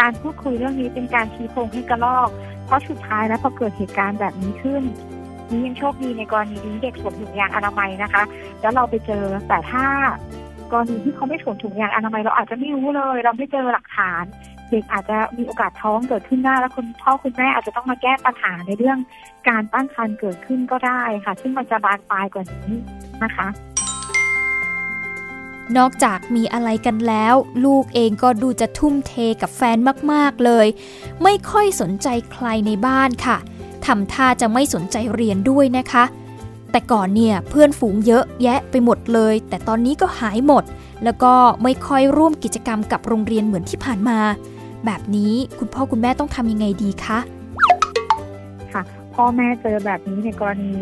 [0.00, 2.28] การพูดคุยเรื่องนี้เป็นการชี้โพงให้กระลอก
[2.66, 4.82] เพราะสุดท้ายแล้วพอเกิดเหตุการณ์แบบนี้ขึ้น
[5.50, 8.22] นี่ยังโชคดีในกรณีนี้เด็กสวมถุงยางอนามัยนะคะ
[8.60, 9.84] แล้วเราไปเจอแต่ถ้า
[10.72, 14.24] กรณีที่เขาไม่สวมถุงยางอนามัยเราอาจจะไม่รู้เลย เราไม่เจอหลักฐาน
[14.70, 18.98] เด็กอาจจะมีโอกาสท้องเกิดขึ้นได้แล้วคุณพ่อคุณแม่อาจจะต้องมาแก้ปัญหาในเรื่อง
[19.48, 22.72] การตั้งครรภ์เกิดขึ้นก็ได้ค่ะ ซึ่งมันจะบานปลายกว่านี้
[23.22, 23.48] นะคะ
[25.78, 27.34] นอกจากมีอะไรกันแล้ว
[27.64, 29.78] ลูกเองก็ดูจะทุ่มเทกับแฟน
[30.12, 30.66] มาก ๆ เลย
[31.22, 33.38] ไม่ค่อยสนใจใครในบ้านค่ะ
[33.88, 36.04] ทำท่าจะไม่สนใจเรียนด้วยนะคะ
[36.70, 40.64] แต่ก่อนเนี่ยเพื่อนฝูงเยอะแยะไปหมดเลย แต่ตอนนี้ก็หายหมด
[41.04, 41.32] แล้วก็
[41.62, 44.18] ไม่ค่อยร่วมกิจกรรมกับโรงเรียนเหมือนที่ผ่านมา
[44.84, 47.18] แบบนี้คุณพ่อคุณแม่ต้องทำยังไงดีคะ
[48.72, 48.82] ค่ะ
[49.14, 50.74] พ่อแม่เจอแบบนี้ในกรณี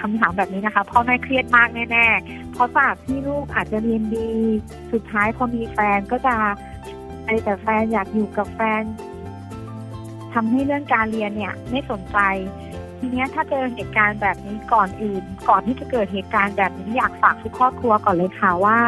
[0.00, 4.28] คำถามแบบนี้นะคะ พ่อแม่เครียดมากแน่ๆเพราะจากที่ลูกอาจจะเรียนดี
[4.92, 6.34] สุดท้ายพอมีแฟนก็จะ
[7.24, 8.82] ไปแต่แฟนอยากอยู่กับแฟน
[10.36, 12.18] ทำให้เรื่องการเรียนเนี่ยไม่สนใจ
[12.98, 18.78] ทีนี้ถ้าเจอเหตุการณ์แบบนี้ก่อนอื่น ก่อนที่จะเกิดเหตุการณ์แบบนี้อยากฝากทุกครอบครัวก่อนเลยค่ะว่า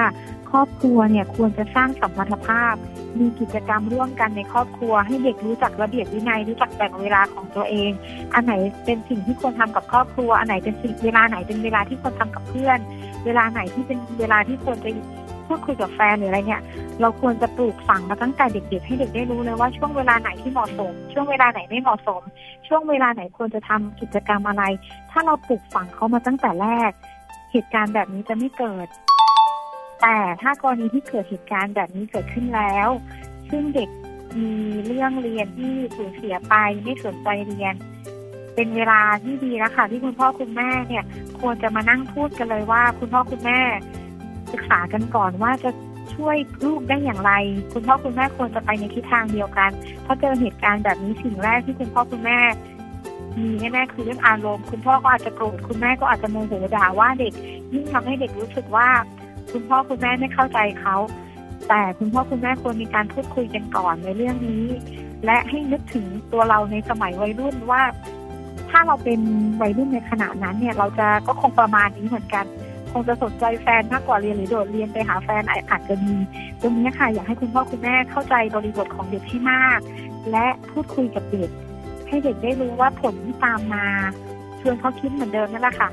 [0.50, 2.74] ครอบครัวเนี่ยควรจะสร้างสัมพันธภาพ
[3.18, 7.90] มีกิจกรรมร่วมกันในครอบครัว ให้เด็กรู้จักระเบียบวินัยรู้จักแบ่งเวลาของตัวเอง
[8.34, 8.52] อันไหน
[8.84, 12.78] เป็นสิ่งที่ควรทำกับครอบครัว อันไหนเป็นสิ่งเวลาไหนเป็นเวลาที่ควรทำกับเพื่อน
[13.24, 14.90] เวลาไหนที่เป็นเวลาที่ควรจะ
[15.48, 16.62] พูดคุยกับแฟนหรืออะไรเนี่ย
[17.00, 22.22] เราควรจะปลูกฝังมาตั้งแต่เด็กๆ ให้เด็กได้รู้เลยว่าช่วงเวลาไหนที่เหมาะสม ช่วงเวลาไหนไม่เหมาะสม
[22.68, 24.64] ช่วงเวลาไหนควรจะทำกิจกรรมอะไร
[25.10, 26.90] ถ้าเราปลูกฝังเขามาตั้งแต่แรก
[27.52, 28.88] เหตุการณ์แบบนี้จะไม่เกิด
[30.02, 32.88] แต่ถ้ากรณีที่เกิดเหตุการณ์แบบนี้เกิดขึ้นแล้ว
[33.50, 33.88] ซึ่งเด็ก
[34.40, 34.52] มี
[34.86, 37.74] เรื่องเรียนที่สูญเสียไปไม่สนใจเรียน
[38.54, 41.04] เป็นเวลาที่ดีแล้วค่ะที่คุณพ่อคุณแม่เนี่ย
[41.40, 43.60] ควรจะมานั่งพูดกันเลยว่าคุณพ่อคุณแม่
[44.52, 45.70] ศึกษากันก่อนว่าจะ
[46.14, 47.32] ช่วยลูกได้อย่างไร
[47.72, 49.70] คุณพ่อคุณแม่ควรจะไปในทิศทางเดียวกัน
[50.02, 52.38] เพราะเจอเหตุการณ์แบบนี้สิ่งแรกที่คุณพ่อคุณแม่
[53.38, 57.32] มีแน่ๆคือเรื่องอารมณ์คุณพ่อก็อาจจะโกรธคุณแม่ก็อาจจะโมโหด่าว่าเด็ก
[57.72, 58.88] ยิ่งทำให้เด็กรู้สึกว่า
[59.52, 60.96] คุณพ่อคุณแม่ไม่เข้าใจเขา
[61.68, 64.64] แต่คุณพ่อคุณแม่ควรมีการพูดคุยกันก่อนในเรื่องนี้
[65.24, 67.82] และให้นึกถึงตัวเราในสมัยวัยรุ่นว่า
[68.70, 69.20] ถ้าเราเป็น
[69.62, 72.44] วัยรุ่นในขณะนั้นเนี่ย เราจะก็คงประมาณนี้เหมือนกัน
[72.92, 76.14] คงจะสนใจแฟนมากกว่าเรียนหรือโดดเรียนไปหาแฟนอาจจะมี
[76.60, 79.80] ตรงนี้ค่ะอยากให้คุณพ่อคุณแม่เข้าใจบริบทของเด็กให้มาก
[80.30, 81.50] และพูดคุยกับเด็ก
[82.08, 83.86] ให้เด็กได้รู้ว่าผลที่ตามมา
[84.60, 85.88] ชวนเขาคิดเหมือนเดิมนั่นแหละค่ะ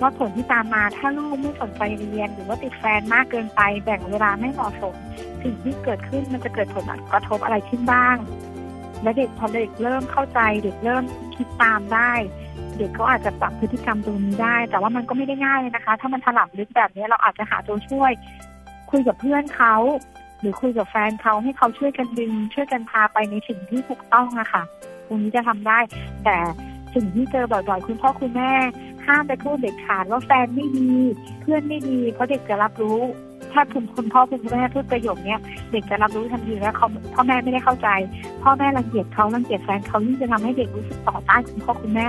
[0.00, 4.94] ว่าผลที่ตามมาถ้าลูกไม่สนใจเรียน หรือว่าติดแฟนมากเกินไป แบ่งเวลาไม่เหมาะสม
[5.42, 8.16] สิ่งที่เกิดขึ้นมันจะเกิดผลกระทบอะไรขึ้นบ้าง
[9.02, 11.04] และเด็กพอเด็กเริ่มเข้าใจเด็กเริ่ม
[11.36, 12.12] คิดตามได้
[12.82, 18.12] ด็กเขาอาจจะปรับพฤติกรรมตรงนี้ได้ แต่ว่ามันก็ไม่ได้ง่ายเลยนะคะ ถ้ามันถลับลึกแบบนี้เราอาจจะหาตัวช่วย
[18.90, 19.74] คุยกับเพื่อนเขา
[20.40, 24.62] หรือคุยกับแฟนเขาให้เขาช่วยกันดึง ช่วยกันพาไปในสิ่งที่ถูกต้องอะค่ะ
[25.06, 25.78] ตรงนี้จะทำได้
[26.24, 26.36] แต่
[26.94, 28.52] สิ่งที่เจอบ่อยๆ คุณพ่อคุณแม่
[29.06, 30.92] ห้ามไปพูดเด็กขาดว่าแฟนไม่ดี
[31.40, 33.00] เพื่อนไม่ดีเพราะเด็กจะรับรู้
[33.52, 35.36] ถ้าคุณคุณพ่อคุณแม่พูดประโยคนี้
[35.70, 37.88] เด็กจะรับรู้ทันทีแล้วเขาพ่อแม่ไม่ได้เข้าใจ
[38.42, 42.08] พ่อแม่รังเกียจเขารังเกียจแฟนเขายิ่งจะทำให้เด็กรู้สึกต่อต้านคุณพ่อคุณแม่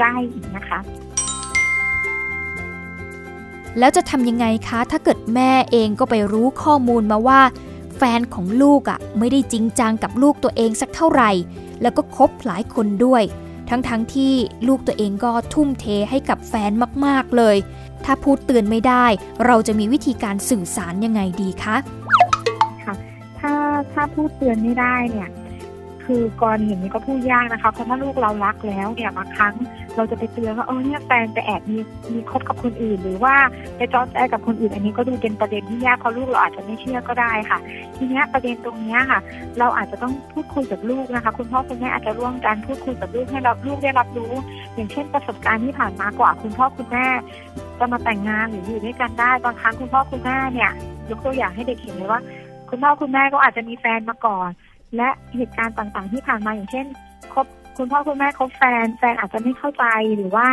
[0.00, 0.78] ได้อีกนะคะ
[3.78, 7.40] แล้วจะทำยังไงคะ ถ้าเกิดแม่เองก็ไปรู้ข้อมูลมาว่า
[7.96, 11.30] แฟนของลูกอะ่ะไม่ได้จริงจังกับลูกตัวเองสักเท่าไหร่
[11.82, 13.22] แล้วก็คบหลายคนด้วย
[13.68, 14.32] ทั้งๆทที่
[14.68, 16.70] ลูกตัวเองก็ทุ่มเทให้กับแฟน
[17.06, 17.56] มากๆเลย
[18.04, 19.06] ถ้าพูดเตือนไม่ได้
[19.46, 21.76] เราจะมีวิธีการสื่อสารยังไงดีคะ
[22.84, 22.94] ค่ะ
[23.38, 23.52] ถ้า
[23.92, 25.28] ถ้าพูดเตือนไม่ได้เนี่ย
[26.06, 29.54] คือกรณีอย่างนี้ก็พูดยากนะคะเพราะถ้าลูกเรารักแล้วเนี่ยบางครั้ง
[29.96, 31.78] เราจะไปเตือนว่าเออเนี่ยแฟนไปแอบมี
[32.14, 33.34] มีคบกับคนอื่น หรือว่า
[33.76, 37.58] ไปจอดแอบกับคนอื่น อันนี้ก็ดูเป็นประเด็นที่ยากเพราะลูกเราอาจจะไม่เชื่อก็ได้ค่ะ
[37.96, 39.20] ทีนี้ประเด็นตรงนี้ค่ะ
[39.58, 44.32] เราอาจจะต้องพูดคุยกับลูกนะคะ คุณพ่อคุณแม่อาจจะร่วมกันพูดคุยกับลูกให้รับลูกได้รับรู้
[44.74, 47.06] อย่างเช่นประสบการณ์ที่ผ่านมากว่าคุณพ่อคุณแม่
[47.78, 50.70] จะมาแต่งงานหรืออยู่ด้วยกันได้บางครั้งคุณพ่อคุณแม่เนี่ย
[51.10, 52.20] ยกตัวอย่างให้เด็กเห็นเลยว่า
[52.70, 54.48] คุณพ่อคุณแม่ก็อาจจะมีแฟนมาก่อน
[54.96, 56.86] และเหตุการณ์ต่างๆ ที่ผ่านมาอย่างเช่น
[57.32, 59.84] คบคุณพ่อคุณแม่คบแฟนแฟนอาจจะไม่เข้าใจ
[60.16, 60.46] หรือว่า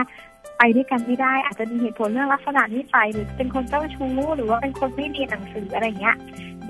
[0.57, 6.15] ไปด้วยกันไม่ได้ อาจจะมีเหตุผลเรื่องลักษณะนิสัยหรือเป็นคนเจ้าชู้หรือว่าเป็นคนไม่เรียนหนังสืออะไรเงี้ย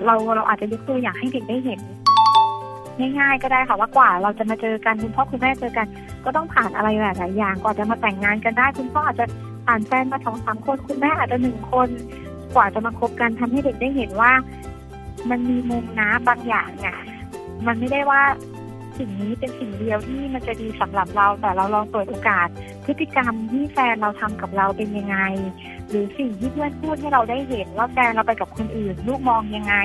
[0.06, 1.80] เราเราอาจจะยกตัวอย่างให้เด็กได้เห็น
[3.20, 5.88] ง่ายๆก็ได้ค่ะว่ากว่าเราจะมาเจอกันคุณพ่อคุณแม่เจอกัน
[6.26, 9.26] ก็ต้องผ่านอะไรหลายๆอย่างกว่าจะมาแต่งงานกันได้ คุณพ่ออาจจะ
[9.66, 11.90] ผ่านแฟนมาสองสามคนคุณแม่อาจจะหนึ่งคน
[12.56, 14.32] กว่าจะมาคบกันทำให้เด็กได้เห็นว่า
[15.30, 16.98] มันมีมุมน้ำบางอย่างเนี่ย
[17.68, 18.22] มันไม่ได้ว่า
[18.98, 22.48] สิ่งนี้เป็นสิ่งเดียวที่มันจะดีสำหรับเรา แต่เราลองเปิดโอกาส
[22.86, 25.18] พฤติกรรมที่แฟนเราทำกับเราเป็นยังไง
[25.90, 29.76] หรือสิ่งที่เพื่อนพูดให้เราได้เห็นว่าแฟนเราไปกับคนอื่นลูกมองยังไง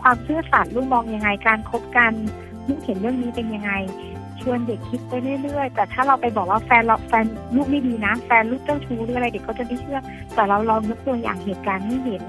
[0.00, 2.12] ความซื่อสัตย์ลูกมองยังไง การคบกัน
[2.66, 3.72] ลูกเห็นเรื่องนี้เป็นยังไง
[4.40, 7.24] ชวนเด็กคิดไปเรื่อยๆ แต่ถ้าเราไปบอกว่าแฟนเราแฟน
[7.54, 9.98] ลูกไม่ดีนะ แฟนลูกเจ้าชู้หรืออะไรเด็กก็จะไม่เชื่อ
[10.34, 12.22] แต่เราลองยกตัวอย่างเหตุการณ์ให้เห็น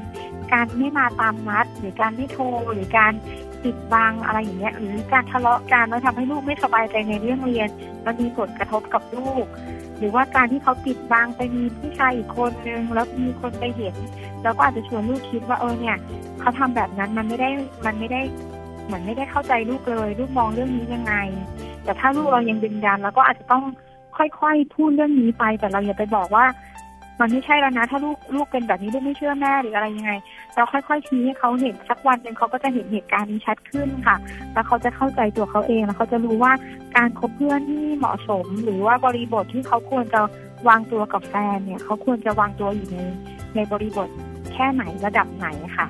[0.54, 3.14] การไม่มาตามนัด หรือการไม่โทรหรือการ
[3.64, 7.70] ปิดบังอะไรอย่างเงี้ยหรือการทะเลาะกันแล้วทำให้ลูกไม่สบายใจในเรื่องเรียน
[8.06, 9.46] มันมีผลกระทบกับลูก
[9.98, 13.96] หรือว่าการที่เขาปิดบังไปมีผู้ชายอีกคนนึงแล้วมีคนไปเห็น
[14.44, 15.98] แล้วก็อาจจะชวนลูกคิดว่าเออเนี่ย
[16.40, 17.50] เขาทำแบบนั้นมันไม่ได้
[17.86, 18.22] มันไม่ได้
[18.86, 21.14] เหมือนไม่ได้เข้าใจลูกเลย ลูกมองเรื่องนี้ยังไง
[21.84, 23.64] แต่ถ้าลูกเรายังดึงดัน แล้วก็อาจจะต้อง
[24.18, 26.46] ค่อยๆพูดเรื่องนี้ไปแต่เราอย่าไปบอกว่า
[27.20, 30.12] มันไม่ใช่แล้วนะ ถ้าลูกลูกเป็นแบบนี้ลูกไม่เชื่อแม่หรืออะไรยังไง
[30.56, 34.16] เราค่อยๆชี้ให้เขาเห็นสักวันหนึ่งเขาก็จะเห็นเหตุการณ์นี้ชัดขึ้นค่ะ
[34.54, 36.54] แล้วเขาจะเข้าใจตัวเขาเองแล้วเขาจะรู้ว่า
[36.96, 40.22] การคบเพื่อนที่เหมาะสม หรือว่าบริบทที่เขาควรจะ
[40.68, 42.98] วางตัวกับแฟนเนี่ย เขาควรจะวางตัวอยู่ใน
[43.56, 44.08] ในบริบท
[44.54, 45.48] แค่ไหนระดับไหน
[45.78, 45.88] ค่ะ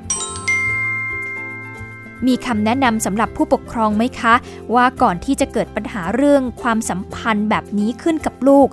[2.27, 4.33] มีคำแนะนำสำหรับผู้ปกครองไหมคะ
[4.75, 8.67] ว่าก่อนที่จะเกิดปัญหาเรื่องความสัมพันธ์แบบนี้ขึ้นกับลูก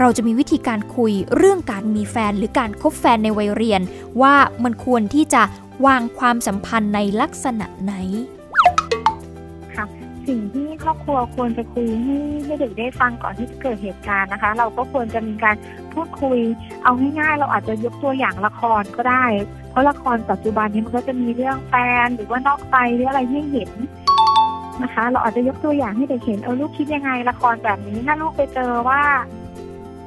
[0.00, 3.82] เราจะมีวิธีการคุยเรื่องการมีแฟนหรือการคบแฟนในวัยเรียน
[4.22, 4.34] ว่า
[4.64, 5.42] มันควรที่จะ
[5.86, 7.94] วางความสัมพันธ์ในลักษณะไหน
[9.74, 9.84] ค่ะ
[10.28, 15.56] สิ่งที่ครอบครัวควรจะคุยให้ให้เด็กได้ฟังก่อนที่จะเกิดเหตุการณ์นะคะ เราก็ควรจะมีการ
[15.94, 16.38] พูดคุย
[16.84, 19.24] เอาง่ายๆเราอาจจะยกตัวอย่างละครก็ได้
[19.70, 21.74] เพราะละครปัจจุบันนี้มันก็จะมีเรื่องแฟ
[22.04, 23.70] นหรือว่านอกใจหรืออะไรให้เห็น
[24.82, 29.02] นะคะ เราอาจจะยกตัวอย่างให้เด็กเห็นเออลูกคิดยังไงละครแบบนี้ถ้าลูกไปเจอว่า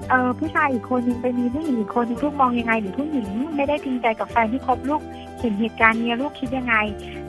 [0.10, 5.02] เออผู้ชายอีกคนนึงไปมีผู้หญิงอีกคนนึงลูกมองยังไงหรือผู้หญิงไม่ได้จริงใจกับแฟนที่คบลูก
[5.40, 6.76] เห็นเหตุการณ์นี้ลูกคิดยังไง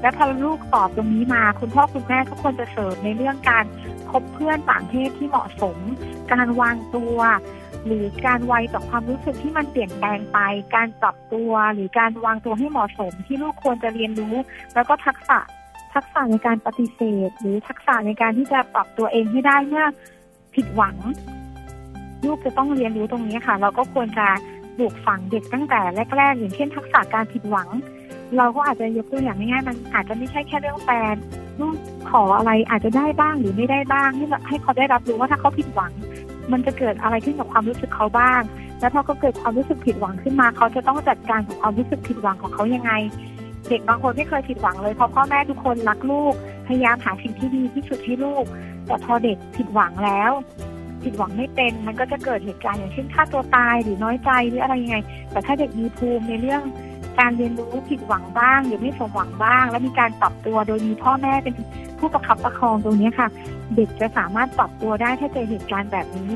[0.00, 3.64] แล้วพอลูกตอบตรงนี้มา คุณพ่อคุณแม่ก็ควรจะเสริมในเรื่องการ
[4.10, 5.76] คบเพื่อนต่างเพศที่เหมาะสม
[6.32, 7.18] การวางตัว
[7.86, 10.38] หรือการไวต่อความรู้สึกที่มันเปลี่ยนแปลงไป
[10.74, 14.34] การปรับตัวหรือการวางตัวให้เหมาะสม ที่ลูกควรจะเรียนรู้
[14.74, 15.38] แล้วก็ทักษะ
[15.94, 19.86] ทักษะในการปฏิเสธ หรือทักษะในการที่จะปรับตัวเองให้ได้เมื่อ
[20.54, 20.96] ผิดหวัง
[22.26, 24.26] ลูกจะต้องเรียนรู้ตรงนี้ค่ะ เราก็ควรจะ
[24.76, 25.80] ปลูกฝังเด็กตั้งแต่
[26.16, 27.68] แรกๆอย่างเช่นทักษะการผิดหวัง
[28.36, 31.14] เราก็อาจจะยกตัวอย่างง่ายๆมันอาจจะไม่ใช่แค่เรื่องแฟน
[31.60, 31.74] ลูก
[32.10, 35.92] ขออะไรอาจจะได้บ้างหรือไม่ได้บ้างให้ให้เขาได้รับรู้ว่าถ้าเขาผิดหวัง
[36.52, 38.40] มันจะเกิดอะไรขึ้นกับความรู้สึกเขาบ้าง
[38.80, 42.92] แล้วพอเขาเกิดความรู้สึกผิดหวังขึ้นมา เขาจะต้องจัดการกับความรู้สึกผิดหวังของเขายังไง
[43.68, 46.34] เด็กบางคนไม่เคยผิดหวังเลยเพราะพ่อแม่ทุกคนรักลูก
[46.66, 48.44] พยายามหาสิ่งที่ดีที่สุดให้ลูก
[48.86, 50.30] แต่พอเด็กผิดหวังแล้ว
[51.04, 54.96] ผิดหวังไม่เป็น มันก็จะเกิดเหตุการณ์อย่างเช่นฆ่าตัวตายหรือน้อยใจหรืออะไรยังไง
[55.32, 56.62] แต่ถ้าเด็กมีภูมิในเรื่อง
[57.18, 61.54] การเรียนรู้ผิดหวังบ้าง หรือไม่สมหวังบ้าง แล้วมีการปรับตัวโดยมีพ่อแม่เป็น
[61.98, 63.28] ผู้ประคับประคองตรงนี้ค่ะ
[63.76, 66.34] เด็กจะสามารถปรับตัวได้ถ้าเจอเหตุการณ์แบบนี้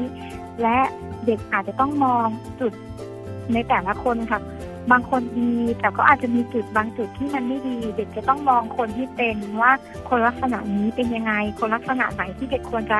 [0.62, 0.78] และ
[1.26, 2.26] เด็กอาจจะต้องมอง
[2.60, 2.72] จุด
[3.52, 4.40] ในแต่ละคนค่ะ
[4.90, 9.72] บางคนดีแต่ก็อาจจะมีจุดบางจุดที่มันไม่ดี เด็กจะต้องมองคนที่เป็นว่า
[10.08, 12.98] คนลักษณะนี้เป็นยังไง คนลักษณะไหนที่เด็กควรจะ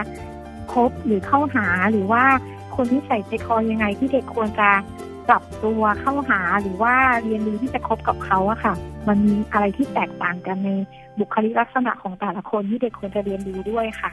[0.74, 2.24] คบหรือเข้าหาหรือว่า
[2.76, 4.68] คนที่ใส่ใจคอยังไงที่เด็กควรจะ
[5.28, 8.74] ปรับตัวเข้าหาหรือว่าเรียนรู้ที่จะคบกับเขาอะค่ะ
[9.08, 10.70] มันมีอะไรที่แตกต่างกันใน
[11.18, 14.10] บุคลิกลักษณะของแต่ละคนที่เด็กควรจะเรียนรู้ด้วยค่ะ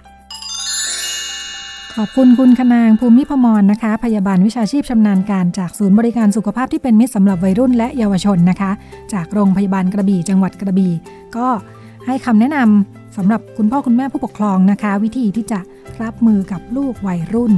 [1.95, 8.71] ขอบคุณคุณคนางภูมิพมรนะคะ พยาบาลวิชาชีพชำนาญการจากศูนย์บริการสุขภาพที่เป็นมิตรสำหรับวัยรุ่นและเยาวชนนะคะ
[9.13, 10.93] จากโรงพยาบาลกระบี่จังหวัดกระบี่
[11.35, 11.47] ก็
[12.05, 15.59] ให้คำแนะนำ สำหรับคุณพ่อคุณแม่ผู้ปกครองนะคะ วิธีที่จะ
[16.03, 17.53] รับมือกับลูกวัยรุ่น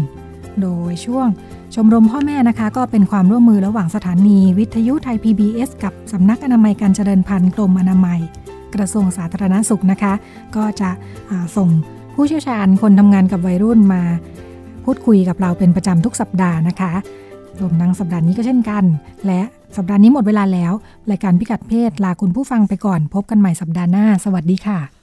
[0.62, 1.28] โดยช่วง
[1.76, 8.20] ชมรมพ่อแม่นะคะ ก็เป็นความร่วมมือระหว่างสถานีวิทยุไทย PBS กับสำนักอนามัยการเจริญพันธุ์กรมอนามัย
[8.76, 10.14] กระทรวงสาธารณสุขนะคะ
[10.56, 10.89] ก็จะ
[11.56, 11.70] ส่ง
[12.16, 14.04] ผู้เชี่ยวชาญคนทำงานกับวัยรุ่นมา
[14.86, 16.91] พูดคุยกับเราเป็นประจำทุกสัปดาห์นะคะ
[17.60, 18.84] รวมทั้งสัปดาห์นี้ก็เช่นกัน
[19.26, 19.41] และ
[19.78, 20.74] สัปดาห์นี้หมดเวลาแล้ว
[21.12, 25.03] รายการพิกัดเพศลาคุณผู้ฟังไปก่อน พบกันใหม่สัปดาห์หน้า สวัสดีค่ะ